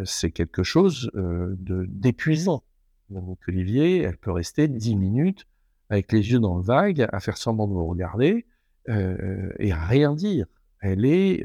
c'est 0.05 0.31
quelque 0.31 0.63
chose 0.63 1.11
euh, 1.15 1.55
d'épuisant. 1.57 2.63
Donc 3.09 3.39
Olivier, 3.47 3.99
elle 3.99 4.17
peut 4.17 4.31
rester 4.31 4.67
dix 4.67 4.95
minutes 4.95 5.45
avec 5.89 6.11
les 6.11 6.31
yeux 6.31 6.39
dans 6.39 6.55
le 6.55 6.63
vague, 6.63 7.07
à 7.11 7.19
faire 7.19 7.37
semblant 7.37 7.67
de 7.67 7.73
vous 7.73 7.85
regarder 7.85 8.45
euh, 8.89 9.51
et 9.59 9.71
à 9.71 9.85
rien 9.85 10.15
dire. 10.15 10.45
Elle 10.81 11.05
est 11.05 11.43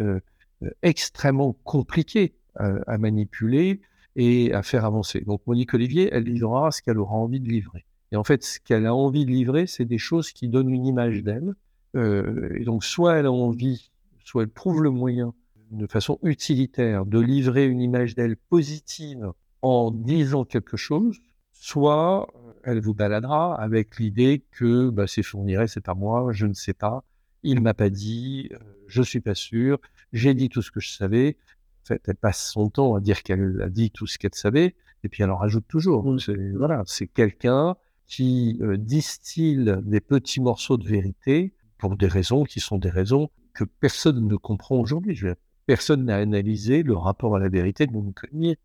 extrêmement 0.82 1.52
compliquée 1.64 2.34
à, 2.54 2.96
manipuler 2.96 3.82
et 4.14 4.54
à 4.54 4.62
faire 4.62 4.84
avancer. 4.84 5.20
Donc 5.20 5.42
Monique 5.46 5.74
Olivier, 5.74 6.08
elle 6.12 6.22
livrera 6.22 6.70
ce 6.70 6.80
qu'elle 6.80 6.98
aura 6.98 7.16
envie 7.16 7.40
de 7.40 7.48
livrer. 7.48 7.84
Et 8.12 8.16
en 8.16 8.24
fait, 8.24 8.44
ce 8.44 8.60
qu'elle 8.60 8.86
a 8.86 8.94
envie 8.94 9.26
de 9.26 9.30
livrer, 9.30 9.66
c'est 9.66 9.84
des 9.84 9.98
choses 9.98 10.30
qui 10.30 10.48
donnent 10.48 10.70
une 10.70 10.86
image 10.86 11.22
d'elle. 11.22 11.54
et 11.94 12.64
donc, 12.64 12.84
soit 12.84 13.16
elle 13.16 13.26
a 13.26 13.32
envie, 13.32 13.90
soit 14.24 14.44
elle 14.44 14.50
trouve 14.50 14.82
le 14.82 14.90
moyen 14.90 15.34
de 15.70 15.86
façon 15.86 16.18
utilitaire 16.22 17.06
de 17.06 17.18
livrer 17.18 17.66
une 17.66 17.80
image 17.80 18.14
d'elle 18.14 18.36
positive 18.36 19.32
en 19.62 19.90
disant 19.90 20.44
quelque 20.44 20.76
chose, 20.76 21.18
soit 21.52 22.28
elle 22.62 22.80
vous 22.80 22.94
baladera 22.94 23.60
avec 23.60 23.98
l'idée 23.98 24.44
que 24.52 24.90
bah, 24.90 25.06
c'est 25.06 25.22
fournirait, 25.22 25.68
c'est 25.68 25.80
pas 25.80 25.94
moi, 25.94 26.28
je 26.32 26.46
ne 26.46 26.52
sais 26.52 26.74
pas, 26.74 27.04
il 27.42 27.60
m'a 27.60 27.74
pas 27.74 27.90
dit, 27.90 28.50
je 28.86 29.02
suis 29.02 29.20
pas 29.20 29.34
sûr, 29.34 29.78
j'ai 30.12 30.34
dit 30.34 30.48
tout 30.48 30.62
ce 30.62 30.70
que 30.70 30.80
je 30.80 30.90
savais. 30.90 31.36
En 31.84 31.86
fait, 31.86 32.02
elle 32.08 32.16
passe 32.16 32.50
son 32.50 32.68
temps 32.68 32.94
à 32.96 33.00
dire 33.00 33.22
qu'elle 33.22 33.62
a 33.62 33.68
dit 33.68 33.90
tout 33.90 34.06
ce 34.06 34.18
qu'elle 34.18 34.34
savait, 34.34 34.74
et 35.04 35.08
puis 35.08 35.22
elle 35.22 35.30
en 35.30 35.36
rajoute 35.36 35.66
toujours. 35.68 36.04
Mmh. 36.04 36.18
C'est, 36.18 36.50
voilà, 36.52 36.82
c'est 36.86 37.06
quelqu'un 37.06 37.76
qui 38.06 38.58
distille 38.78 39.76
des 39.82 40.00
petits 40.00 40.40
morceaux 40.40 40.76
de 40.76 40.86
vérité 40.86 41.54
pour 41.78 41.96
des 41.96 42.06
raisons 42.06 42.44
qui 42.44 42.60
sont 42.60 42.78
des 42.78 42.90
raisons 42.90 43.30
que 43.54 43.64
personne 43.64 44.26
ne 44.26 44.36
comprend 44.36 44.76
aujourd'hui. 44.76 45.20
Personne 45.66 46.04
n'a 46.04 46.16
analysé 46.16 46.82
le 46.82 46.96
rapport 46.96 47.36
à 47.36 47.38
la 47.40 47.48
vérité 47.48 47.86
de 47.86 47.92
mon 47.92 48.10
économie. 48.10 48.56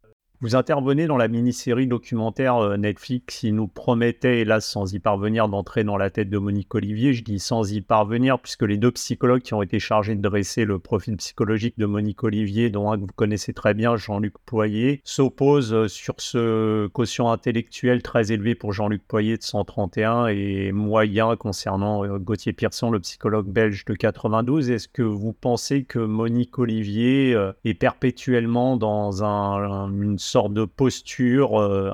Vous 0.44 0.56
intervenez 0.56 1.06
dans 1.06 1.18
la 1.18 1.28
mini-série 1.28 1.86
documentaire 1.86 2.56
euh, 2.58 2.76
Netflix 2.76 3.42
qui 3.42 3.52
nous 3.52 3.68
promettait, 3.68 4.40
hélas 4.40 4.66
sans 4.66 4.92
y 4.92 4.98
parvenir, 4.98 5.48
d'entrer 5.48 5.84
dans 5.84 5.98
la 5.98 6.10
tête 6.10 6.32
de 6.32 6.40
Monique 6.40 6.74
Olivier. 6.74 7.14
Je 7.14 7.24
dis 7.24 7.38
sans 7.38 7.72
y 7.72 7.80
parvenir 7.82 8.40
puisque 8.40 8.64
les 8.64 8.78
deux 8.78 8.90
psychologues 8.90 9.44
qui 9.44 9.54
ont 9.54 9.62
été 9.62 9.78
chargés 9.78 10.16
de 10.16 10.22
dresser 10.22 10.66
le 10.66 10.80
profil 10.80 11.16
psychologique 11.18 11.78
de 11.78 11.86
Monique 11.86 12.24
Olivier, 12.24 12.72
dont 12.72 12.92
un 12.92 12.96
que 12.96 13.02
vous 13.02 13.08
connaissez 13.16 13.54
très 13.54 13.76
bien, 13.76 13.98
Jean-Luc 13.98 14.34
Poyer, 14.44 15.02
s'opposent 15.04 15.76
euh, 15.76 15.88
sur 15.88 16.16
ce 16.18 16.88
quotient 16.88 17.32
intellectuel 17.32 18.02
très 18.02 18.32
élevé 18.32 18.56
pour 18.56 18.74
Jean-Luc 18.74 19.04
Poyer 19.08 19.38
de 19.38 19.44
131 19.44 20.26
et 20.26 20.72
moyen 20.72 21.36
concernant 21.36 22.04
euh, 22.04 22.18
Gauthier 22.18 22.54
Pierson, 22.54 22.90
le 22.90 23.00
psychologue 23.00 23.48
belge 23.48 23.86
de 23.86 23.94
92. 23.94 24.72
Est-ce 24.72 24.88
que 24.88 25.04
vous 25.04 25.34
pensez 25.34 25.84
que 25.84 26.00
Monique 26.00 26.58
Olivier 26.58 27.38
est 27.64 27.76
perpétuellement 27.76 28.76
dans 28.76 29.24
un, 29.24 29.88
une 29.92 30.18
sorte 30.32 30.54
de 30.54 30.64
posture, 30.64 31.60
euh, 31.60 31.92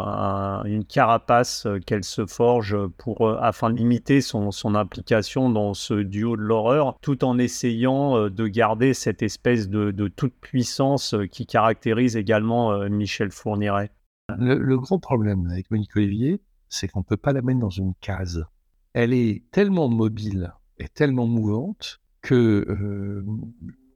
une 0.65 0.85
carapace 0.85 1.65
euh, 1.65 1.79
qu'elle 1.79 2.03
se 2.03 2.25
forge 2.27 2.77
pour, 2.97 3.27
euh, 3.27 3.37
afin 3.41 3.71
de 3.71 3.77
limiter 3.77 4.21
son, 4.21 4.51
implication 4.75 5.49
dans 5.49 5.73
ce 5.73 5.95
duo 5.95 6.37
de 6.37 6.41
l'horreur, 6.41 6.97
tout 7.01 7.23
en 7.23 7.39
essayant 7.39 8.29
de 8.29 8.47
garder 8.47 8.93
cette 8.93 9.23
espèce 9.23 9.69
de, 9.69 10.07
toute 10.09 10.35
puissance 10.35 11.15
qui 11.31 11.45
caractérise 11.45 12.15
également 12.15 12.77
Michel 12.89 13.31
Fourniret. 13.31 13.91
Le, 14.37 14.57
le, 14.57 14.77
gros 14.77 14.99
problème 14.99 15.47
avec 15.49 15.71
Monique 15.71 15.95
Olivier, 15.95 16.41
c'est 16.67 16.89
qu'on 16.89 16.99
ne 16.99 17.05
peut 17.05 17.17
pas 17.17 17.31
la 17.31 17.41
mettre 17.41 17.59
dans 17.59 17.69
une 17.69 17.93
case. 18.01 18.45
Elle 18.93 19.13
est 19.13 19.43
tellement 19.51 19.87
mobile 19.87 20.53
et 20.77 20.89
tellement 20.89 21.27
mouvante 21.27 22.01
que 22.21 23.23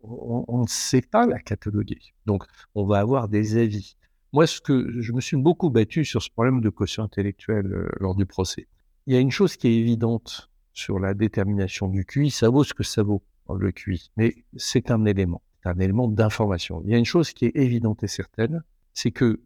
on 0.03 0.61
ne 0.61 0.67
sait 0.67 1.01
pas 1.01 1.27
la 1.27 1.39
cataloguer. 1.39 1.99
Donc, 2.25 2.45
on 2.75 2.85
va 2.85 2.99
avoir 2.99 3.27
des 3.27 3.57
avis. 3.57 3.97
Moi, 4.33 4.47
ce 4.47 4.61
que 4.61 5.01
je 5.01 5.11
me 5.11 5.19
suis 5.19 5.35
beaucoup 5.35 5.69
battu 5.69 6.05
sur 6.05 6.21
ce 6.21 6.29
problème 6.29 6.61
de 6.61 6.69
quotient 6.69 7.03
intellectuel 7.03 7.65
euh, 7.73 7.89
lors 7.99 8.15
du 8.15 8.25
procès. 8.25 8.67
Il 9.05 9.13
y 9.13 9.17
a 9.17 9.19
une 9.19 9.31
chose 9.31 9.57
qui 9.57 9.67
est 9.67 9.75
évidente 9.75 10.49
sur 10.71 10.99
la 10.99 11.13
détermination 11.13 11.89
du 11.89 12.05
QI, 12.05 12.31
ça 12.31 12.49
vaut 12.49 12.63
ce 12.63 12.73
que 12.73 12.83
ça 12.83 13.03
vaut, 13.03 13.23
le 13.53 13.73
QI, 13.73 14.09
mais 14.15 14.45
c'est 14.55 14.89
un 14.89 15.03
élément, 15.03 15.41
un 15.65 15.77
élément 15.79 16.07
d'information. 16.07 16.81
Il 16.85 16.91
y 16.91 16.95
a 16.95 16.97
une 16.97 17.03
chose 17.03 17.33
qui 17.33 17.45
est 17.45 17.55
évidente 17.55 18.03
et 18.03 18.07
certaine, 18.07 18.63
c'est 18.93 19.11
que 19.11 19.41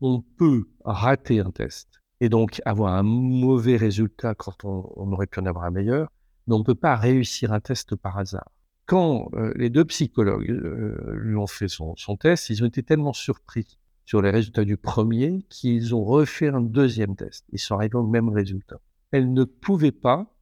on 0.00 0.22
peut 0.22 0.70
rater 0.86 1.40
un 1.40 1.50
test 1.50 2.00
et 2.20 2.30
donc 2.30 2.62
avoir 2.64 2.94
un 2.94 3.02
mauvais 3.02 3.76
résultat 3.76 4.34
quand 4.34 4.64
on, 4.64 5.12
aurait 5.12 5.26
pu 5.26 5.40
en 5.40 5.44
avoir 5.44 5.66
un 5.66 5.70
meilleur, 5.70 6.10
mais 6.46 6.54
on 6.54 6.60
ne 6.60 6.64
peut 6.64 6.74
pas 6.74 6.96
réussir 6.96 7.52
un 7.52 7.60
test 7.60 7.94
par 7.94 8.16
hasard. 8.16 8.50
Quand 8.86 9.28
euh, 9.34 9.52
les 9.56 9.68
deux 9.68 9.84
psychologues 9.84 10.50
euh, 10.50 11.12
lui 11.14 11.36
ont 11.36 11.46
fait 11.46 11.68
son 11.68 11.94
test, 12.18 12.48
ils 12.48 12.62
ont 12.64 12.66
été 12.66 12.82
tellement 12.82 13.12
surpris 13.12 13.78
sur 14.10 14.22
les 14.22 14.30
résultats 14.30 14.64
du 14.64 14.76
premier 14.76 15.46
qu'ils 15.48 15.94
ont 15.94 16.02
refait 16.02 16.48
un 16.48 16.60
deuxième 16.60 17.14
test. 17.14 17.44
Ils 17.52 17.60
sont 17.60 17.76
arrivés 17.76 17.94
au 17.94 18.04
même 18.04 18.28
résultat. 18.28 18.80
Elle 19.12 19.32
ne 19.32 19.44
pouvait 19.44 19.92
pas 19.92 20.34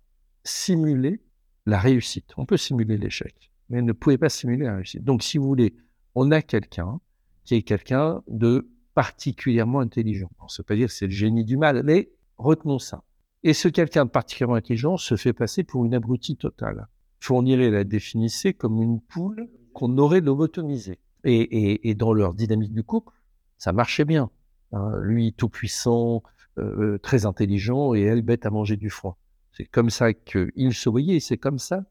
simuler 0.43 1.21
la 1.67 1.79
réussite. 1.79 2.33
On 2.39 2.47
peut 2.47 2.57
simuler 2.57 2.97
l'échec, 2.97 3.53
mais 3.69 3.81
elle 3.81 3.85
ne 3.85 3.93
pouvait 3.93 4.17
pas 4.17 4.31
simuler 4.31 4.65
la 4.65 4.77
réussite. 4.77 5.05
Donc, 5.05 5.23
si 5.23 5.37
vous 5.37 5.47
voulez, 5.47 5.77
on 6.15 6.31
a 6.31 6.41
quelqu'un 6.41 6.99
qui 7.45 7.57
est 7.57 7.63
quelqu'un 7.63 8.23
de 8.27 8.71
particulièrement 8.95 9.81
intelligent. 9.81 10.31
On 10.41 10.45
ne 10.45 10.57
veut 10.57 10.65
pas 10.65 10.75
dire 10.75 10.87
que 10.87 10.95
c'est 10.95 11.05
le 11.05 11.13
génie 11.13 11.45
du 11.45 11.59
mal, 11.59 11.83
mais 11.85 12.11
retenons 12.39 12.79
ça. 12.79 13.05
Et 13.43 13.53
ce 13.53 13.69
quelqu'un 13.69 14.07
de 14.07 14.11
particulièrement 14.11 14.57
intelligent 14.57 14.97
se 14.97 15.15
fait 15.17 15.35
passer 15.35 15.63
pour 15.63 15.85
une 15.85 15.93
abrutie 15.93 16.39
totale. 16.39 16.87
Fournirait 17.21 17.69
la 17.69 17.85
définissait 17.85 18.55
comme 18.55 18.81
une 18.81 19.03
poule 19.03 19.47
qu'on 19.75 19.99
aurait 19.99 20.23
lobotomisée. 20.23 21.01
et, 21.25 21.91
et 21.91 21.95
dans 21.95 22.15
leur 22.15 22.33
dynamique 22.33 22.73
du 22.73 22.83
couple, 22.83 23.13
ça 23.59 23.73
marchait 23.73 24.05
bien. 24.05 24.31
Hein. 24.73 24.93
Lui, 25.01 25.35
tout 25.35 25.49
puissant, 25.49 26.23
euh, 26.59 26.95
euh, 26.95 26.99
très 26.99 27.27
intelligent, 27.27 27.95
et 27.95 28.03
elle, 28.03 28.23
bête 28.23 28.47
à 28.47 28.51
manger 28.51 28.77
du 28.77 28.91
foin. 28.91 29.17
C'est 29.53 29.67
comme 29.67 29.91
ça 29.91 30.13
qu'il 30.13 30.75
se 30.75 30.89
voyait, 30.89 31.21
c'est 31.21 31.39
comme 31.39 31.59
ça 31.59 31.85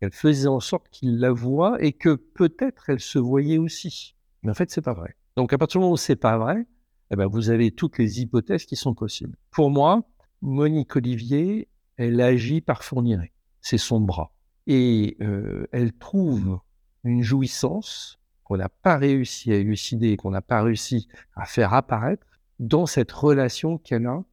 qu'elle 0.00 0.12
faisait 0.12 0.48
en 0.48 0.60
sorte 0.60 0.88
qu'il 0.90 1.18
la 1.18 1.30
voit, 1.30 1.82
et 1.82 1.92
que 1.92 2.14
peut-être 2.14 2.88
elle 2.88 3.00
se 3.00 3.18
voyait 3.18 3.58
aussi. 3.58 4.16
Mais 4.42 4.50
en 4.50 4.54
fait, 4.54 4.70
c'est 4.70 4.80
pas 4.80 4.94
vrai. 4.94 5.14
Donc, 5.36 5.52
à 5.52 5.58
partir 5.58 5.78
du 5.78 5.82
moment 5.82 5.92
où 5.92 5.98
c'est 5.98 6.16
pas 6.16 6.38
vrai, 6.38 6.66
eh 7.10 7.16
ben, 7.16 7.26
vous 7.26 7.50
avez 7.50 7.70
toutes 7.70 7.98
les 7.98 8.20
hypothèses 8.20 8.64
qui 8.64 8.76
sont 8.76 8.94
possibles. 8.94 9.36
Pour 9.50 9.70
moi, 9.70 10.02
Monique 10.42 10.96
Olivier, 10.96 11.68
elle 11.96 12.20
agit 12.20 12.60
par 12.60 12.84
fournirait. 12.84 13.32
C'est 13.60 13.78
son 13.78 14.00
bras. 14.00 14.32
Et 14.66 15.16
euh, 15.20 15.66
elle 15.72 15.92
trouve 15.92 16.60
une 17.04 17.22
jouissance 17.22 18.19
qu'on 18.50 18.56
n'a 18.56 18.68
pas 18.68 18.96
réussi 18.96 19.52
à 19.52 19.54
élucider, 19.54 20.16
qu'on 20.16 20.32
n'a 20.32 20.42
pas 20.42 20.60
réussi 20.60 21.06
à 21.36 21.44
faire 21.44 21.72
apparaître 21.72 22.26
dans 22.58 22.84
cette 22.84 23.12
relation 23.12 23.78
qu'elle 23.78 24.06
a 24.06 24.24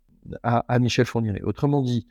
à, 0.42 0.80
Michel 0.80 1.06
Fourniret. 1.06 1.44
Autrement 1.44 1.84
dit, 1.84 2.08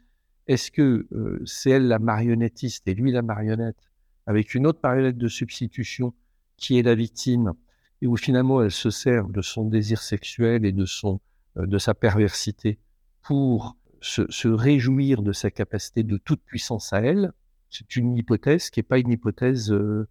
est-ce 0.47 0.71
que 0.71 1.09
euh, 1.11 1.43
c'est 1.45 1.71
elle 1.71 1.89
la 1.89 1.99
marionnettiste 1.99 2.87
et 2.87 2.95
lui 2.95 3.11
la 3.11 3.23
marionnette, 3.23 3.91
avec 4.27 4.55
une 4.55 4.69
autre 4.69 4.79
marionnette 4.85 5.19
de 5.19 5.27
substitution 5.27 6.15
qui 6.57 6.79
est 6.79 6.83
la 6.83 6.95
victime, 6.95 7.55
et 8.01 8.07
où 8.07 8.17
finalement 8.17 8.63
elle 8.63 8.71
se 8.71 8.91
sert 8.91 9.27
de 9.29 9.43
son 9.43 9.65
désir 9.65 10.01
sexuel 10.01 10.65
et 10.65 10.71
de, 10.71 10.85
son, 10.85 11.21
euh, 11.57 11.67
de 11.67 11.77
sa 11.77 11.93
perversité 11.93 12.79
pour 13.21 13.77
se, 14.01 14.47
réjouir 14.47 15.23
de 15.23 15.33
sa 15.33 15.51
capacité 15.51 16.05
de 16.05 16.19
toute 16.19 16.43
puissance 16.45 16.93
à 16.93 17.01
elle, 17.01 17.33
c'est 17.69 17.97
une 17.97 18.17
hypothèse 18.17 18.71
qui 18.71 18.79
n'est 18.79 18.85
pas 18.85 19.01
une 19.01 19.11
hypothèse 19.11 19.73
euh, 19.73 20.07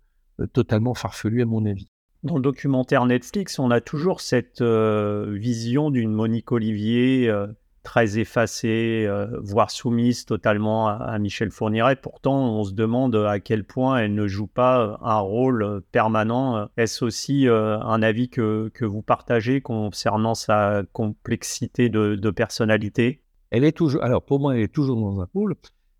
totalement 0.54 0.94
farfelu 0.94 1.42
à 1.42 1.46
mon 1.46 1.66
avis. 1.66 1.88
Dans 2.24 2.38
le 2.38 2.42
documentaire 2.42 3.06
Netflix, 3.06 3.60
on 3.60 3.70
a 3.70 3.82
toujours 3.82 4.20
cette 4.20 4.62
euh, 4.62 5.36
vision 5.38 5.92
d'une 5.92 6.12
Monique 6.12 6.52
Olivier 6.52 7.30
euh, 7.30 7.48
très 7.84 8.18
effacée, 8.18 9.08
voire 9.44 9.70
soumise 9.70 10.26
totalement 10.26 10.88
à, 10.88 11.20
Michel 11.20 11.52
Fourniret. 11.52 11.98
Pourtant, 11.98 12.58
on 12.58 12.64
se 12.64 12.74
demande 12.74 13.16
à 13.16 13.40
quel 13.40 13.64
point 13.64 14.00
elle 14.00 14.16
ne 14.16 14.26
joue 14.26 14.48
pas 14.48 14.98
un 15.04 15.20
rôle 15.20 15.84
permanent. 15.92 16.68
Est-ce 16.78 17.06
aussi 17.06 17.46
un 17.48 18.02
avis 18.02 18.30
que, 18.30 18.72
que, 18.74 18.86
vous 18.86 19.04
partagez 19.04 19.62
concernant 19.62 20.34
sa 20.34 20.82
complexité 20.94 21.90
de, 21.90 22.16
de, 22.16 22.30
personnalité? 22.32 23.22
Elle 23.52 23.64
est 23.64 23.78
toujours, 23.78 24.04
alors 24.04 24.24
pour 24.26 24.40
moi, 24.40 24.56
elle 24.56 24.64
est 24.64 24.74
toujours 24.74 25.00
dans 25.00 25.22
un 25.22 25.28
pôle. 25.28 25.54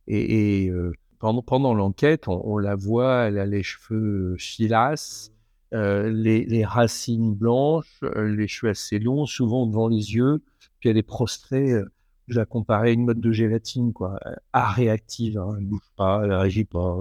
Et, 0.08 0.64
et 0.66 0.72
pendant, 1.20 1.74
l'enquête, 1.74 2.28
on, 2.28 2.58
la 2.58 2.76
voit, 2.76 3.26
elle 3.26 3.38
a 3.38 3.46
les 3.46 3.64
cheveux 3.64 4.36
filasses, 4.38 5.32
euh, 5.74 6.10
les, 6.10 6.64
racines 6.64 7.34
blanches, 7.34 8.00
euh, 8.04 8.34
les 8.34 8.48
cheveux 8.48 8.70
assez 8.70 9.00
longs, 9.00 9.26
souvent 9.26 9.66
devant 9.66 9.88
les 9.88 10.14
yeux, 10.14 10.44
puis 10.80 10.90
elle 10.90 10.98
est 10.98 11.04
prostrée. 11.04 11.72
Euh, 11.72 11.92
je 12.28 12.40
la 12.40 12.46
comparais 12.46 12.90
à 12.90 12.92
une 12.94 13.06
mode 13.06 13.20
de 13.20 13.32
gélatine, 13.32 13.94
quoi, 13.94 14.20
à 14.54 14.72
réactive. 14.72 15.38
Hein, 15.38 15.56
elle 15.58 15.64
ne 15.64 15.70
bouge 15.70 15.92
pas, 15.96 16.22
elle 16.24 16.30
ne 16.30 16.36
réagit 16.36 16.66
pas, 16.66 16.98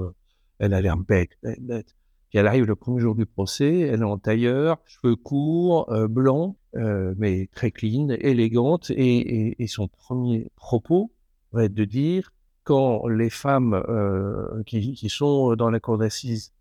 elle 0.58 0.74
a 0.74 0.80
l'air 0.80 0.96
bête, 0.96 1.38
bête. 1.42 1.94
Puis 2.28 2.38
elle 2.38 2.46
arrive 2.46 2.64
le 2.64 2.74
premier 2.74 3.00
jour 3.00 3.14
du 3.14 3.26
procès, 3.26 3.80
elle 3.80 4.00
est 4.00 4.04
en 4.04 4.18
tailleur, 4.18 4.78
cheveux 4.86 5.16
courts, 5.16 5.88
blancs, 6.08 6.56
mais 6.74 7.48
très 7.54 7.70
clean, 7.70 8.08
élégante, 8.10 8.90
et, 8.90 9.54
son 9.68 9.88
premier 9.88 10.50
propos 10.56 11.10
va 11.52 11.64
être 11.64 11.74
de 11.74 11.84
dire 11.84 12.33
quand 12.64 13.06
les 13.06 13.30
femmes 13.30 13.74
euh, 13.88 14.62
qui, 14.64 15.08
sont 15.08 15.54
dans 15.54 15.70
la 15.70 15.80
cour 15.80 15.98
d'assises 15.98 16.52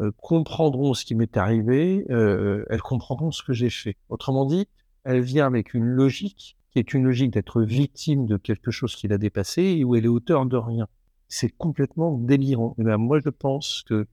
euh, 0.00 0.10
comprendront 0.16 0.92
ce 0.94 1.04
qui 1.04 1.14
m'est 1.14 1.36
arrivé, 1.36 2.04
euh, 2.10 2.64
elles 2.68 2.82
comprendront 2.82 3.30
ce 3.30 3.42
que 3.42 3.52
j'ai 3.52 3.70
fait. 3.70 3.96
Autrement 4.08 4.44
dit, 4.44 4.68
elle 5.04 5.20
vient 5.20 5.46
avec 5.46 5.74
une 5.74 5.84
logique 5.84 6.56
qui 6.70 6.78
est 6.78 6.94
une 6.94 7.04
logique 7.04 7.32
d'être 7.32 7.62
victime 7.62 8.26
de 8.26 8.36
quelque 8.36 8.70
chose 8.70 8.96
qui 8.96 9.06
l'a 9.06 9.18
dépassé 9.18 9.62
et 9.62 9.84
où 9.84 9.94
elle 9.94 10.04
est 10.04 10.08
auteur 10.08 10.46
de 10.46 10.56
rien. 10.56 10.88
C'est 11.28 11.50
complètement 11.50 12.16
délirant. 12.18 12.74
Et 12.78 12.84
bien, 12.84 12.96
moi, 12.96 13.20
je 13.20 13.28
pense 13.28 13.84
que 13.86 14.06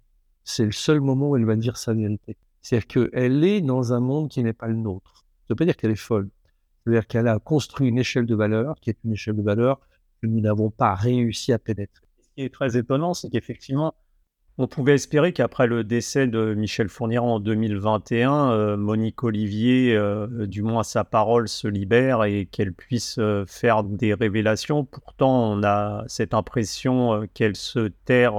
c'est 0.44 0.66
le 0.66 0.72
seul 0.72 1.00
moment 1.00 1.30
où 1.30 1.36
elle 1.36 1.46
va 1.46 1.56
dire 1.56 1.78
sa 1.78 1.94
vérité. 1.94 2.38
C'est-à-dire 2.62 2.88
qu'elle 2.88 3.44
est 3.44 3.62
dans 3.62 3.94
un 3.94 4.00
monde 4.00 4.30
qui 4.30 4.44
n'est 4.44 4.54
pas 4.54 4.68
le 4.68 4.76
nôtre. 4.76 5.26
Ça 5.44 5.46
ne 5.50 5.54
veut 5.54 5.58
pas 5.58 5.66
dire 5.66 5.78
qu'elle 5.78 5.92
est 5.92 5.96
folle. 5.96 6.30
C'est-à-dire 6.84 7.08
qu'elle 7.08 7.28
a 7.28 7.40
construit 7.40 7.88
une 7.88 7.98
échelle 7.98 8.26
de 8.26 8.36
valeur 8.36 8.76
qui 8.82 8.90
est 8.90 8.98
une 9.04 9.14
échelle 9.14 9.36
de 9.36 9.42
valeur 9.42 9.80
que 10.22 10.28
nous 10.28 10.42
n'avons 10.42 10.70
pas 10.70 10.96
réussi 10.96 11.54
à 11.54 11.60
pénétrer. 11.60 12.06
Ce 12.22 12.30
qui 12.36 12.42
est 12.44 12.54
très 12.54 12.78
étonnant, 12.78 13.14
c'est 13.14 13.30
qu'effectivement, 13.30 13.94
On 14.62 14.68
pouvait 14.68 14.96
espérer 14.96 15.32
qu'après 15.32 15.68
le 15.68 15.86
décès 15.86 16.28
de 16.28 16.54
Michel 16.54 16.90
Fournier 16.90 17.18
en 17.18 17.40
2021, 17.40 18.52
euh, 18.52 18.76
Monique 18.76 19.24
Olivier, 19.24 19.96
euh, 19.96 20.48
du 20.48 20.64
moins 20.64 20.84
sa 20.84 21.06
parole, 21.06 21.48
se 21.48 21.70
libère 21.70 22.26
et 22.26 22.46
qu'elle 22.46 22.74
puisse 22.74 23.16
euh, 23.20 23.46
faire 23.48 23.86
des 23.86 24.14
révélations. 24.14 24.84
Pourtant, 24.84 25.54
on 25.54 25.64
a 25.64 26.04
cette 26.08 26.34
impression 26.34 27.26
qu'elle 27.34 27.56
se 27.56 27.88
terre 28.04 28.36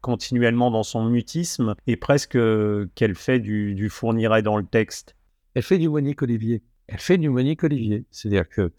continuellement 0.00 0.72
dans 0.72 0.82
son 0.82 1.04
mutisme 1.04 1.76
et 1.86 1.94
presque 1.94 2.36
qu'elle 2.96 3.14
fait 3.14 3.38
du, 3.38 3.76
du 3.76 3.92
dans 4.42 4.56
le 4.56 4.66
texte. 4.66 5.14
Elle 5.54 5.62
fait 5.62 5.78
du 5.78 5.88
Monique 5.88 6.20
Olivier. 6.22 6.64
Elle 6.88 6.98
fait 6.98 7.16
du 7.16 7.28
Monique 7.28 7.62
Olivier. 7.62 8.06
C'est-à-dire 8.10 8.48
que 8.48 8.72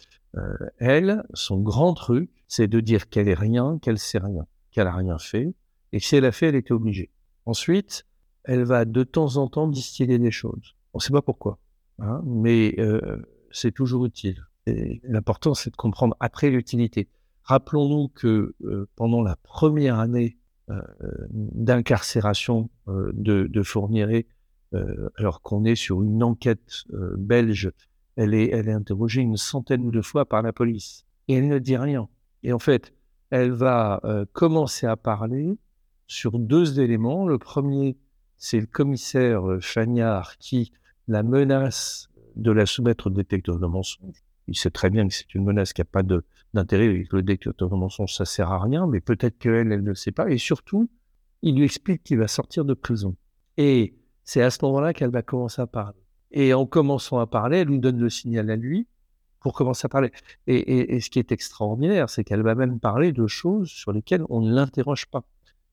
elle, 0.77 1.23
son 1.33 1.59
grand 1.59 1.93
truc, 1.93 2.29
c'est 2.47 2.67
de 2.67 2.79
dire 2.79 3.09
qu'elle 3.09 3.27
est 3.27 3.33
rien, 3.33 3.79
qu'elle 3.79 3.97
sait 3.99 4.17
rien, 4.17 4.45
qu'elle 4.71 4.87
a 4.87 4.95
rien 4.95 5.17
fait 5.17 5.53
et 5.91 5.99
si 5.99 6.15
elle 6.15 6.25
a 6.25 6.31
fait, 6.31 6.47
elle 6.47 6.55
était 6.55 6.71
obligée. 6.71 7.11
Ensuite, 7.45 8.05
elle 8.43 8.63
va 8.63 8.85
de 8.85 9.03
temps 9.03 9.37
en 9.37 9.47
temps 9.47 9.67
distiller 9.67 10.17
des 10.17 10.31
choses. 10.31 10.75
On 10.93 10.97
ne 10.97 11.01
sait 11.01 11.13
pas 11.13 11.21
pourquoi, 11.21 11.59
hein, 11.99 12.21
mais 12.25 12.75
euh, 12.79 13.17
c'est 13.51 13.71
toujours 13.71 14.05
utile. 14.05 14.45
L'important, 15.03 15.53
c'est 15.53 15.71
de 15.71 15.75
comprendre 15.75 16.15
après 16.19 16.49
l'utilité. 16.49 17.09
Rappelons-nous 17.43 18.09
que 18.09 18.55
euh, 18.63 18.87
pendant 18.95 19.21
la 19.21 19.35
première 19.37 19.99
année 19.99 20.37
euh, 20.69 20.81
d'incarcération 21.31 22.69
de, 22.87 23.47
de 23.47 24.25
alors 25.17 25.41
qu'on 25.41 25.65
est 25.65 25.75
sur 25.75 26.01
une 26.01 26.23
enquête 26.23 26.85
belge, 27.17 27.71
elle 28.15 28.33
est, 28.33 28.69
interrogée 28.69 29.21
une 29.21 29.37
centaine 29.37 29.89
de 29.89 30.01
fois 30.01 30.25
par 30.25 30.41
la 30.41 30.53
police 30.53 31.05
et 31.27 31.35
elle 31.35 31.47
ne 31.47 31.59
dit 31.59 31.77
rien. 31.77 32.09
Et 32.43 32.53
en 32.53 32.59
fait, 32.59 32.93
elle 33.29 33.51
va 33.51 34.01
commencer 34.33 34.87
à 34.87 34.97
parler 34.97 35.57
sur 36.11 36.39
deux 36.39 36.81
éléments. 36.81 37.25
Le 37.25 37.37
premier, 37.37 37.97
c'est 38.37 38.59
le 38.59 38.65
commissaire 38.65 39.49
euh, 39.49 39.59
Chagnard 39.61 40.37
qui 40.39 40.73
la 41.07 41.23
menace 41.23 42.09
de 42.35 42.51
la 42.51 42.65
soumettre 42.65 43.07
au 43.07 43.09
détecteur 43.09 43.59
de 43.59 43.65
mensonges. 43.65 44.23
Il 44.47 44.57
sait 44.57 44.71
très 44.71 44.89
bien 44.89 45.07
que 45.07 45.13
c'est 45.13 45.33
une 45.35 45.45
menace 45.45 45.71
qui 45.71 45.79
n'a 45.79 45.85
pas 45.85 46.03
d'intérêt 46.53 46.87
et 46.87 47.05
que 47.05 47.15
le 47.15 47.21
détecteur 47.21 47.69
de 47.69 47.75
mensonges, 47.75 48.13
ça 48.13 48.25
sert 48.25 48.51
à 48.51 48.59
rien, 48.59 48.87
mais 48.87 48.99
peut-être 48.99 49.37
qu'elle, 49.37 49.71
elle 49.71 49.83
ne 49.83 49.89
le 49.89 49.95
sait 49.95 50.11
pas. 50.11 50.29
Et 50.29 50.37
surtout, 50.37 50.89
il 51.41 51.55
lui 51.55 51.63
explique 51.63 52.03
qu'il 52.03 52.17
va 52.17 52.27
sortir 52.27 52.65
de 52.65 52.73
prison. 52.73 53.15
Et 53.57 53.95
c'est 54.23 54.41
à 54.41 54.49
ce 54.49 54.59
moment-là 54.63 54.93
qu'elle 54.93 55.11
va 55.11 55.21
commencer 55.21 55.61
à 55.61 55.67
parler. 55.67 56.00
Et 56.31 56.53
en 56.53 56.65
commençant 56.65 57.19
à 57.19 57.27
parler, 57.27 57.59
elle 57.59 57.67
lui 57.67 57.79
donne 57.79 57.99
le 57.99 58.09
signal 58.09 58.49
à 58.49 58.55
lui 58.55 58.87
pour 59.39 59.53
commencer 59.53 59.85
à 59.85 59.89
parler. 59.89 60.11
Et, 60.47 60.99
ce 60.99 61.09
qui 61.09 61.19
est 61.19 61.31
extraordinaire, 61.31 62.09
c'est 62.09 62.23
qu'elle 62.23 62.43
va 62.43 62.55
même 62.55 62.79
parler 62.79 63.11
de 63.11 63.27
choses 63.27 63.69
sur 63.69 63.91
lesquelles 63.91 64.23
on 64.29 64.41
ne 64.41 64.53
l'interroge 64.53 65.07
pas 65.07 65.23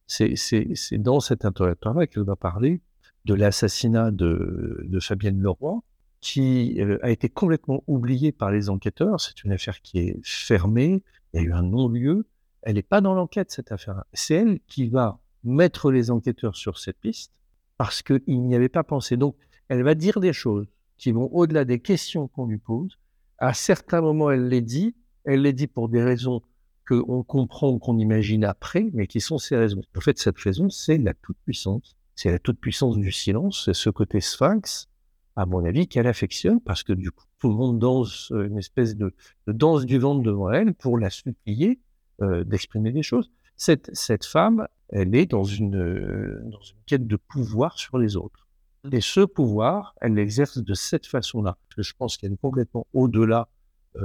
c'est 0.08 0.98
dans 0.98 1.20
cet 1.20 1.44
interrogatoire-là 1.44 2.06
qu'elle 2.06 2.24
va 2.24 2.36
parler 2.36 2.80
de 3.24 3.34
l'assassinat 3.34 4.10
de, 4.10 4.98
Fabienne 5.00 5.40
Leroy, 5.40 5.80
qui 6.20 6.80
euh, 6.80 6.98
a 7.02 7.10
été 7.10 7.28
complètement 7.28 7.84
oublié 7.86 8.32
par 8.32 8.50
les 8.50 8.70
enquêteurs. 8.70 9.20
C'est 9.20 9.44
une 9.44 9.52
affaire 9.52 9.80
qui 9.82 9.98
est 9.98 10.18
fermée, 10.24 11.02
il 11.32 11.40
y 11.40 11.44
a 11.44 11.46
eu 11.46 11.52
un 11.52 11.62
non-lieu. 11.62 12.26
Elle 12.62 12.74
n'est 12.74 12.82
pas 12.82 13.00
dans 13.00 13.14
l'enquête, 13.14 13.50
cette 13.50 13.70
affaire. 13.70 14.04
C'est 14.12 14.34
elle 14.34 14.60
qui 14.66 14.88
va 14.88 15.20
mettre 15.44 15.92
les 15.92 16.10
enquêteurs 16.10 16.56
sur 16.56 16.78
cette 16.78 16.98
piste 16.98 17.32
parce 17.76 18.02
qu'ils 18.02 18.42
n'y 18.42 18.54
avaient 18.56 18.68
pas 18.68 18.82
pensé. 18.82 19.16
Donc, 19.16 19.36
elle 19.68 19.82
va 19.82 19.94
dire 19.94 20.20
des 20.20 20.32
choses 20.32 20.66
qui 20.96 21.12
vont 21.12 21.28
au-delà 21.32 21.64
des 21.64 21.78
questions 21.78 22.28
qu'on 22.28 22.46
lui 22.46 22.58
pose. 22.58 22.98
À 23.38 23.54
certains 23.54 24.00
moments, 24.00 24.30
elle 24.30 24.48
les 24.48 24.60
dit. 24.60 24.94
Elle 25.24 25.42
les 25.42 25.52
dit 25.52 25.66
pour 25.66 25.88
des 25.88 26.02
raisons 26.02 26.42
qu'on 26.86 27.22
comprend, 27.22 27.78
qu'on 27.78 27.98
imagine 27.98 28.44
après, 28.44 28.88
mais 28.94 29.06
qui 29.06 29.20
sont 29.20 29.38
ces 29.38 29.56
raisons. 29.56 29.82
En 29.96 30.00
fait, 30.00 30.18
cette 30.18 30.38
raison, 30.38 30.70
c'est 30.70 30.98
la 30.98 31.14
toute-puissance. 31.14 31.96
C'est 32.16 32.32
la 32.32 32.38
toute-puissance 32.38 32.96
du 32.98 33.12
silence, 33.12 33.62
c'est 33.66 33.74
ce 33.74 33.90
côté 33.90 34.20
sphinx, 34.20 34.88
à 35.36 35.46
mon 35.46 35.64
avis, 35.64 35.86
qu'elle 35.86 36.08
affectionne, 36.08 36.60
parce 36.60 36.82
que 36.82 36.92
du 36.92 37.12
coup, 37.12 37.26
tout 37.38 37.48
le 37.48 37.54
monde 37.54 37.78
danse 37.78 38.32
euh, 38.32 38.48
une 38.48 38.58
espèce 38.58 38.96
de, 38.96 39.14
danse 39.46 39.86
du 39.86 39.98
ventre 39.98 40.22
devant 40.22 40.50
elle 40.50 40.74
pour 40.74 40.98
la 40.98 41.10
supplier 41.10 41.78
euh, 42.22 42.42
d'exprimer 42.42 42.90
des 42.90 43.04
choses. 43.04 43.30
Cette, 43.54 44.24
femme, 44.24 44.66
elle 44.88 45.14
est 45.14 45.26
dans 45.26 45.44
une, 45.44 45.76
euh, 45.76 46.40
dans 46.44 46.60
une 46.60 46.76
quête 46.86 47.06
de 47.06 47.16
pouvoir 47.16 47.78
sur 47.78 47.98
les 47.98 48.16
autres. 48.16 48.47
Et 48.92 49.00
ce 49.00 49.20
pouvoir, 49.20 49.94
elle 50.00 50.14
l'exerce 50.14 50.58
de 50.58 50.74
cette 50.74 51.06
façon-là. 51.06 51.56
Je 51.76 51.92
pense 51.98 52.16
qu'elle 52.16 52.32
est 52.32 52.40
complètement 52.40 52.86
au-delà 52.92 53.48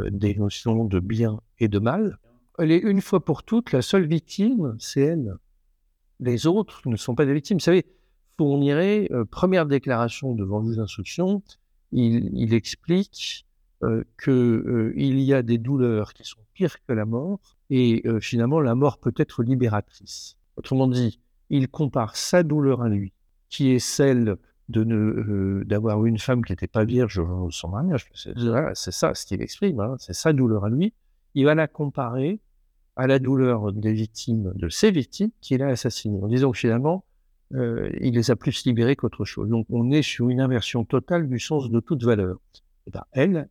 des 0.09 0.33
notions 0.35 0.85
de 0.85 0.99
bien 0.99 1.39
et 1.59 1.67
de 1.67 1.77
mal 1.77 2.17
elle 2.59 2.71
est 2.71 2.79
une 2.79 3.01
fois 3.01 3.23
pour 3.23 3.43
toutes, 3.43 3.71
la 3.71 3.81
seule 3.81 4.05
victime, 4.05 4.75
c'est 4.79 5.01
elle. 5.01 5.35
Les 6.19 6.47
autres 6.47 6.81
ne 6.85 6.95
sont 6.95 7.15
pas 7.15 7.25
des 7.25 7.33
victimes. 7.33 7.57
Vous 7.57 7.63
savez, 7.63 7.85
Fourniret, 8.37 9.07
euh, 9.11 9.25
première 9.25 9.65
déclaration 9.65 10.33
devant 10.35 10.61
les 10.61 10.79
instructions, 10.79 11.41
il, 11.91 12.53
explique 12.53 13.45
euh, 13.83 14.03
qu'il 14.23 14.33
euh, 14.33 14.93
y 14.95 15.33
a 15.33 15.43
des 15.43 15.57
douleurs 15.57 16.13
qui 16.13 16.23
sont 16.23 16.39
pires 16.53 16.83
que 16.85 16.93
la 16.93 17.05
mort, 17.05 17.57
et 17.69 18.03
finalement, 18.21 18.59
la 18.59 18.75
mort 18.75 18.99
peut 18.99 19.13
être 19.17 19.41
libératrice. 19.41 20.37
Autrement 20.57 20.87
dit, 20.87 21.19
il 21.49 21.67
compare 21.67 22.15
sa 22.15 22.43
douleur 22.43 22.83
à 22.83 22.89
lui, 22.89 23.13
qui 23.49 23.71
est 23.71 23.79
celle 23.79 24.37
de 24.69 24.83
ne 24.83 25.63
d'avoir 25.63 26.05
une 26.05 26.17
femme 26.17 26.43
qui 26.43 26.51
n'était 26.51 26.67
pas 26.67 26.85
vierge 26.85 27.19
au 27.19 27.51
son 27.51 27.69
mariage. 27.69 28.09
C'est 28.13 28.91
ça 28.91 29.13
ce 29.13 29.25
qu'il 29.25 29.41
exprime, 29.41 29.79
hein. 29.79 29.95
c'est 29.99 30.13
sa 30.13 30.33
douleur 30.33 30.65
à 30.65 30.69
lui, 30.69 30.93
il 31.35 31.45
va 31.45 31.55
la 31.55 31.67
comparer 31.67 32.39
à 32.95 33.07
la 33.07 33.19
douleur 33.19 33.73
des 33.73 33.93
victimes, 33.93 34.53
de 34.55 34.69
ses 34.69 34.91
victimes 34.91 35.31
qu'il 35.41 35.63
a 35.63 35.67
assassinées, 35.67 36.21
en 36.21 36.27
disant 36.27 36.51
que 36.51 36.57
finalement, 36.57 37.03
il 37.51 38.13
les 38.13 38.31
a 38.31 38.35
plus 38.35 38.65
libérées 38.65 38.95
qu'autre 38.95 39.25
chose. 39.25 39.49
Donc 39.49 39.67
on 39.69 39.91
est 39.91 40.01
sur 40.01 40.29
une 40.29 40.39
inversion 40.39 40.85
totale 40.85 41.27
du 41.27 41.39
sens 41.39 41.69
de 41.69 41.79
toute 41.79 42.03
valeur. 42.03 42.37
Et 42.87 42.91
ben, 42.91 43.03
elle, 43.11 43.49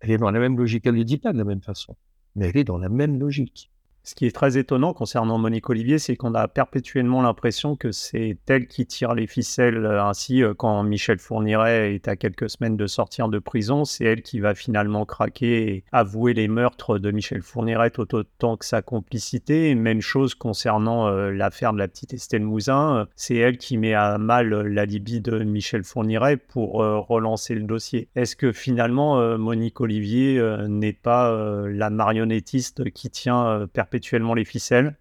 elle 0.00 0.10
est 0.10 0.18
dans 0.18 0.30
la 0.30 0.40
même 0.40 0.56
logique, 0.56 0.86
elle 0.86 0.94
ne 0.94 1.02
dit 1.02 1.18
pas 1.18 1.32
de 1.32 1.38
la 1.38 1.44
même 1.44 1.62
façon, 1.62 1.96
mais 2.36 2.48
elle 2.48 2.56
est 2.56 2.64
dans 2.64 2.78
la 2.78 2.88
même 2.88 3.18
logique. 3.18 3.70
Ce 4.02 4.14
qui 4.14 4.26
est 4.26 4.34
très 4.34 4.56
étonnant 4.56 4.94
concernant 4.94 5.36
Monique 5.36 5.68
Olivier, 5.68 5.98
c'est 5.98 6.16
qu'on 6.16 6.34
a 6.34 6.48
perpétuellement 6.48 7.20
l'impression 7.20 7.76
que 7.76 7.92
c'est 7.92 8.38
elle 8.48 8.66
qui 8.66 8.86
tire 8.86 9.14
les 9.14 9.26
ficelles. 9.26 9.84
Ainsi, 9.84 10.42
euh, 10.42 10.54
quand 10.54 10.82
Michel 10.82 11.18
Fourniret 11.18 11.94
est 11.94 12.08
à 12.08 12.16
quelques 12.16 12.48
semaines 12.48 12.76
de 12.76 12.86
sortir 12.86 13.28
de 13.28 13.38
prison, 13.38 13.84
c'est 13.84 14.04
elle 14.04 14.22
qui 14.22 14.40
va 14.40 14.54
finalement 14.54 15.04
craquer 15.04 15.74
et 15.74 15.84
avouer 15.92 16.32
les 16.32 16.48
meurtres 16.48 16.98
de 16.98 17.10
Michel 17.10 17.42
Fourniret 17.42 17.92
autant 17.98 18.56
que 18.56 18.64
sa 18.64 18.80
complicité. 18.80 19.74
même 19.74 20.00
chose 20.00 20.34
concernant 20.34 21.08
euh, 21.08 21.30
l'affaire 21.30 21.74
de 21.74 21.78
la 21.78 21.88
petite 21.88 22.14
Estelle 22.14 22.42
Mouzin, 22.42 23.06
c'est 23.16 23.36
elle 23.36 23.58
qui 23.58 23.76
met 23.76 23.94
à 23.94 24.16
mal 24.16 24.48
l'alibi 24.48 25.20
de 25.20 25.44
Michel 25.44 25.84
Fourniret 25.84 26.38
pour 26.38 26.82
euh, 26.82 26.98
relancer 26.98 27.54
le 27.54 27.64
dossier. 27.64 28.08
Est-ce 28.16 28.34
que 28.34 28.52
finalement 28.52 29.10
Monique 29.38 29.80
Olivier 29.80 30.42
n'est 30.68 30.92
pas 30.92 31.34
la 31.66 31.90
marionnettiste 31.90 32.90
qui 32.90 33.10
tient 33.10 33.66
perpétuellement 33.72 33.89
perpétuellement 33.90 34.34
les 34.34 34.44
ficelles. 34.44 34.96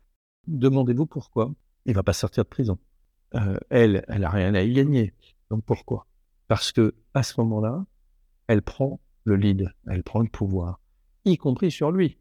Demandez-vous 0.47 1.05
pourquoi. 1.05 1.53
Il 1.85 1.93
va 1.93 2.01
pas 2.01 2.13
sortir 2.13 2.43
de 2.43 2.49
prison. 2.49 2.79
Euh, 3.35 3.57
elle, 3.69 4.03
elle 4.07 4.23
a 4.23 4.29
rien 4.31 4.55
à 4.55 4.61
y 4.61 4.73
gagner. 4.73 5.13
Donc 5.51 5.63
pourquoi? 5.63 6.07
Parce 6.47 6.71
que 6.71 6.95
à 7.13 7.21
ce 7.21 7.39
moment-là, 7.39 7.85
elle 8.47 8.63
prend 8.63 8.99
le 9.25 9.35
lead, 9.35 9.71
elle 9.87 10.01
prend 10.01 10.21
le 10.21 10.27
pouvoir, 10.27 10.81
y 11.25 11.37
compris 11.37 11.69
sur 11.69 11.91
lui. 11.91 12.17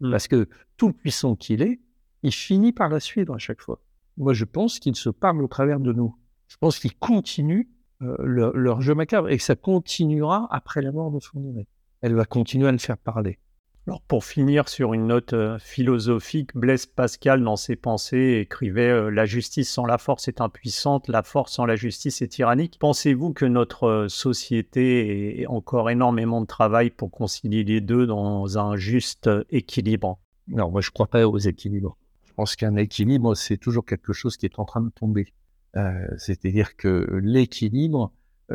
Hmm. 0.00 0.10
Parce 0.10 0.28
que 0.28 0.46
tout 0.76 0.92
puissant 0.92 1.36
qu'il 1.36 1.62
est, 1.62 1.80
il 2.22 2.32
finit 2.32 2.72
par 2.72 2.90
la 2.90 3.00
suivre 3.00 3.34
à 3.34 3.38
chaque 3.38 3.62
fois. 3.62 3.80
Moi, 4.18 4.34
je 4.34 4.44
pense 4.44 4.78
qu'il 4.78 4.96
se 4.96 5.08
parle 5.08 5.42
au 5.42 5.48
travers 5.48 5.80
de 5.80 5.92
nous. 5.94 6.14
Je 6.48 6.58
pense 6.58 6.78
qu'il 6.78 6.94
continue 6.98 7.70
euh, 8.02 8.52
leur, 8.52 8.82
jeu 8.82 8.94
macabre 8.94 9.30
et 9.30 9.38
que 9.38 9.42
ça 9.42 9.56
continuera 9.56 10.48
après 10.50 10.82
la 10.82 10.92
mort 10.92 11.10
de 11.10 11.18
Fourniret. 11.18 11.66
Elle 12.02 12.14
va 12.14 12.26
continuer 12.26 12.68
à 12.68 12.72
le 12.72 12.78
faire 12.78 12.98
parler. 12.98 13.38
Alors 13.86 14.00
pour 14.00 14.24
finir 14.24 14.70
sur 14.70 14.94
une 14.94 15.08
note 15.08 15.34
euh, 15.34 15.58
philosophique, 15.58 16.56
Blaise 16.56 16.86
Pascal 16.86 17.44
dans 17.44 17.56
ses 17.56 17.76
pensées 17.76 18.40
écrivait 18.40 18.88
euh, 18.88 19.10
La 19.10 19.26
justice 19.26 19.70
sans 19.70 19.84
la 19.84 19.98
force 19.98 20.26
est 20.26 20.40
impuissante, 20.40 21.06
la 21.08 21.22
force 21.22 21.52
sans 21.52 21.66
la 21.66 21.76
justice 21.76 22.22
est 22.22 22.28
tyrannique. 22.28 22.78
Pensez-vous 22.80 23.34
que 23.34 23.44
notre 23.44 23.84
euh, 23.84 24.08
société 24.08 25.42
ait 25.42 25.46
encore 25.48 25.90
énormément 25.90 26.40
de 26.40 26.46
travail 26.46 26.88
pour 26.88 27.10
concilier 27.10 27.62
les 27.62 27.82
deux 27.82 28.06
dans 28.06 28.58
un 28.58 28.74
juste 28.76 29.28
équilibre? 29.50 30.18
Non, 30.48 30.70
moi 30.70 30.80
je 30.80 30.88
ne 30.88 30.92
crois 30.92 31.08
pas 31.08 31.28
aux 31.28 31.38
équilibres. 31.38 31.98
Je 32.24 32.32
pense 32.32 32.56
qu'un 32.56 32.76
équilibre, 32.76 33.34
c'est 33.34 33.58
toujours 33.58 33.84
quelque 33.84 34.14
chose 34.14 34.38
qui 34.38 34.46
est 34.46 34.58
en 34.58 34.64
train 34.64 34.80
de 34.80 34.90
tomber. 34.90 35.34
C'est-à-dire 36.18 36.76
que 36.76 37.20
l'équilibre, 37.20 38.12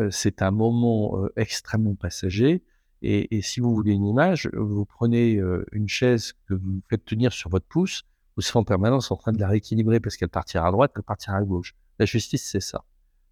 c'est 0.10 0.42
un 0.42 0.52
moment 0.52 1.18
extrêmement 1.36 1.96
passager 1.96 2.64
et, 3.02 3.42
si 3.42 3.60
vous 3.62 3.74
voulez 3.74 3.94
une 3.94 4.06
image, 4.06 4.50
vous 4.54 4.86
prenez 4.86 5.38
euh, 5.38 5.66
une 5.72 5.88
chaise 5.88 6.34
que 6.48 6.54
vous 6.54 6.82
faites 6.90 7.06
tenir 7.06 7.32
sur 7.32 7.50
votre 7.50 7.66
pouce, 7.66 8.04
vous 8.36 8.42
serez 8.42 8.60
en 8.60 8.64
permanence 8.64 9.12
en 9.12 9.16
train 9.16 9.32
de 9.32 9.40
la 9.40 9.48
rééquilibrer 9.48 10.00
parce 10.00 10.18
qu'elle 10.18 10.30
partira 10.30 10.68
à 10.68 10.72
droite, 10.72 10.92
elle 10.96 11.04
partira 11.04 11.38
à 11.38 11.44
gauche. 11.44 11.76
La 11.98 12.06
justice, 12.06 12.50
c'est 12.50 12.60
ça. 12.60 12.84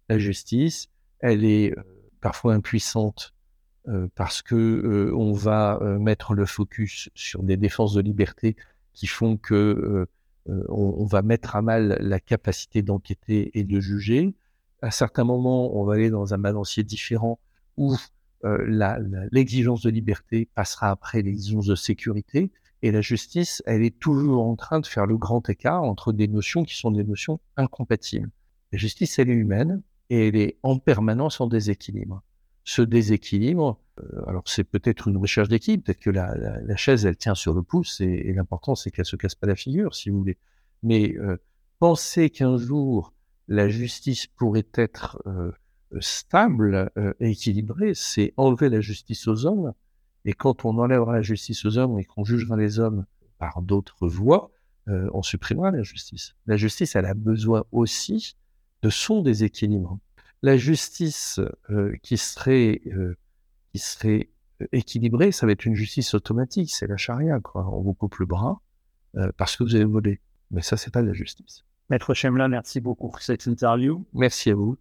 La 0.08 0.18
justice, 0.18 0.88
elle 1.20 1.44
est 1.44 1.76
euh, 1.76 1.82
parfois 2.20 2.54
impuissante 2.54 3.34
euh, 3.88 4.08
parce 4.14 4.40
que 4.42 5.12
on 5.14 5.32
va 5.32 5.78
mettre 5.98 6.34
le 6.34 6.46
focus 6.46 7.10
sur 7.14 7.42
des 7.42 7.56
défenses 7.56 7.94
de 7.94 8.00
liberté 8.00 8.56
qui 8.92 9.06
font 9.06 9.36
que 9.36 10.06
on, 10.46 11.04
va 11.04 11.20
mettre 11.20 11.56
à 11.56 11.62
mal 11.62 11.98
la 12.00 12.20
capacité 12.20 12.80
d'enquêter 12.80 13.50
et 13.58 13.64
de 13.64 13.80
juger. 13.80 14.34
À 14.80 14.90
certains 14.90 15.24
moments, 15.24 15.76
on 15.76 15.84
va 15.84 15.94
aller 15.94 16.08
dans 16.08 16.32
un 16.32 16.38
balancier 16.38 16.84
différent 16.84 17.38
où 17.76 17.96
l'exigence 18.42 19.82
de 19.82 19.90
liberté 19.90 20.48
passera 20.54 20.90
après 20.90 21.22
l'exigence 21.22 21.66
de 21.66 21.74
sécurité. 21.74 22.50
Et 22.82 22.92
la 22.92 23.00
justice, 23.00 23.62
elle 23.66 23.82
est 23.82 23.98
toujours 23.98 24.46
en 24.46 24.54
train 24.54 24.80
de 24.80 24.86
faire 24.86 25.06
le 25.06 25.16
grand 25.16 25.48
écart 25.48 25.82
entre 25.82 26.12
des 26.12 26.28
notions 26.28 26.62
qui 26.62 26.76
sont 26.76 26.92
des 26.92 27.02
notions 27.02 27.40
incompatibles. 27.56 28.30
La 28.72 28.78
justice, 28.78 29.18
elle 29.18 29.30
est 29.30 29.34
humaine 29.34 29.82
et 30.10 30.28
elle 30.28 30.36
est 30.36 30.58
en 30.62 30.78
permanence 30.78 31.40
en 31.40 31.46
déséquilibre. 31.48 32.22
Ce 32.64 32.82
déséquilibre, 32.82 33.80
euh, 34.00 34.22
alors 34.26 34.42
c'est 34.46 34.64
peut-être 34.64 35.08
une 35.08 35.16
recherche 35.16 35.48
d'équipe, 35.48 35.84
peut-être 35.84 36.00
que 36.00 36.10
la, 36.10 36.76
chaise, 36.76 37.06
elle 37.06 37.16
tient 37.16 37.34
sur 37.34 37.54
le 37.54 37.62
pouce 37.62 38.00
et, 38.00 38.32
l'important, 38.34 38.74
c'est 38.74 38.90
qu'elle 38.90 39.06
se 39.06 39.16
casse 39.16 39.34
pas 39.34 39.46
la 39.46 39.56
figure, 39.56 39.94
si 39.94 40.10
vous 40.10 40.18
voulez. 40.18 40.36
Mais 40.82 41.16
euh, 41.16 41.38
penser 41.78 42.30
qu'un 42.30 42.58
jour, 42.58 43.12
la 43.48 43.68
justice 43.68 44.26
pourrait 44.26 44.68
être 44.74 45.20
euh, 45.26 45.50
stable 46.00 46.90
et 47.20 47.30
équilibrée, 47.30 47.92
c'est 47.94 48.34
enlever 48.36 48.68
la 48.68 48.80
justice 48.80 49.26
aux 49.28 49.46
hommes 49.46 49.72
et 50.24 50.34
quand 50.34 50.64
on 50.64 50.76
enlèvera 50.78 51.14
la 51.14 51.22
justice 51.22 51.64
aux 51.64 51.78
hommes 51.78 51.98
et 51.98 52.04
qu'on 52.04 52.22
jugera 52.22 52.54
les 52.54 52.78
hommes 52.78 53.06
par 53.38 53.62
d'autres 53.62 54.08
voies, 54.08 54.50
euh, 54.88 55.08
on 55.14 55.22
supprimera 55.22 55.70
la 55.70 55.82
justice. 55.82 56.34
La 56.46 56.56
justice, 56.56 56.96
elle 56.96 57.06
a 57.06 57.14
besoin 57.14 57.64
aussi 57.72 58.36
de 58.82 58.90
son 58.90 59.22
déséquilibre. 59.22 59.98
La 60.42 60.58
justice 60.58 61.40
euh, 61.70 61.94
qui 62.02 62.18
serait, 62.18 62.82
euh, 62.88 63.16
qui 63.72 63.78
serait 63.78 64.28
équilibrée, 64.72 65.32
ça 65.32 65.46
va 65.46 65.52
être 65.52 65.64
une 65.64 65.74
justice 65.74 66.14
automatique, 66.14 66.72
c'est 66.72 66.86
la 66.86 66.96
charia. 66.96 67.40
Quoi. 67.40 67.66
On 67.72 67.80
vous 67.80 67.94
coupe 67.94 68.16
le 68.16 68.26
bras 68.26 68.60
parce 69.36 69.56
que 69.56 69.64
vous 69.64 69.74
avez 69.74 69.84
volé. 69.84 70.20
Mais 70.50 70.62
ça, 70.62 70.76
c'est 70.76 70.92
pas 70.92 71.02
de 71.02 71.06
la 71.06 71.12
justice. 71.12 71.64
Maître 71.90 72.12
Chemla, 72.12 72.48
merci 72.48 72.80
beaucoup 72.80 73.08
pour 73.08 73.22
cette 73.22 73.46
interview. 73.46 74.04
Merci 74.12 74.50
à 74.50 74.54
vous. 74.54 74.76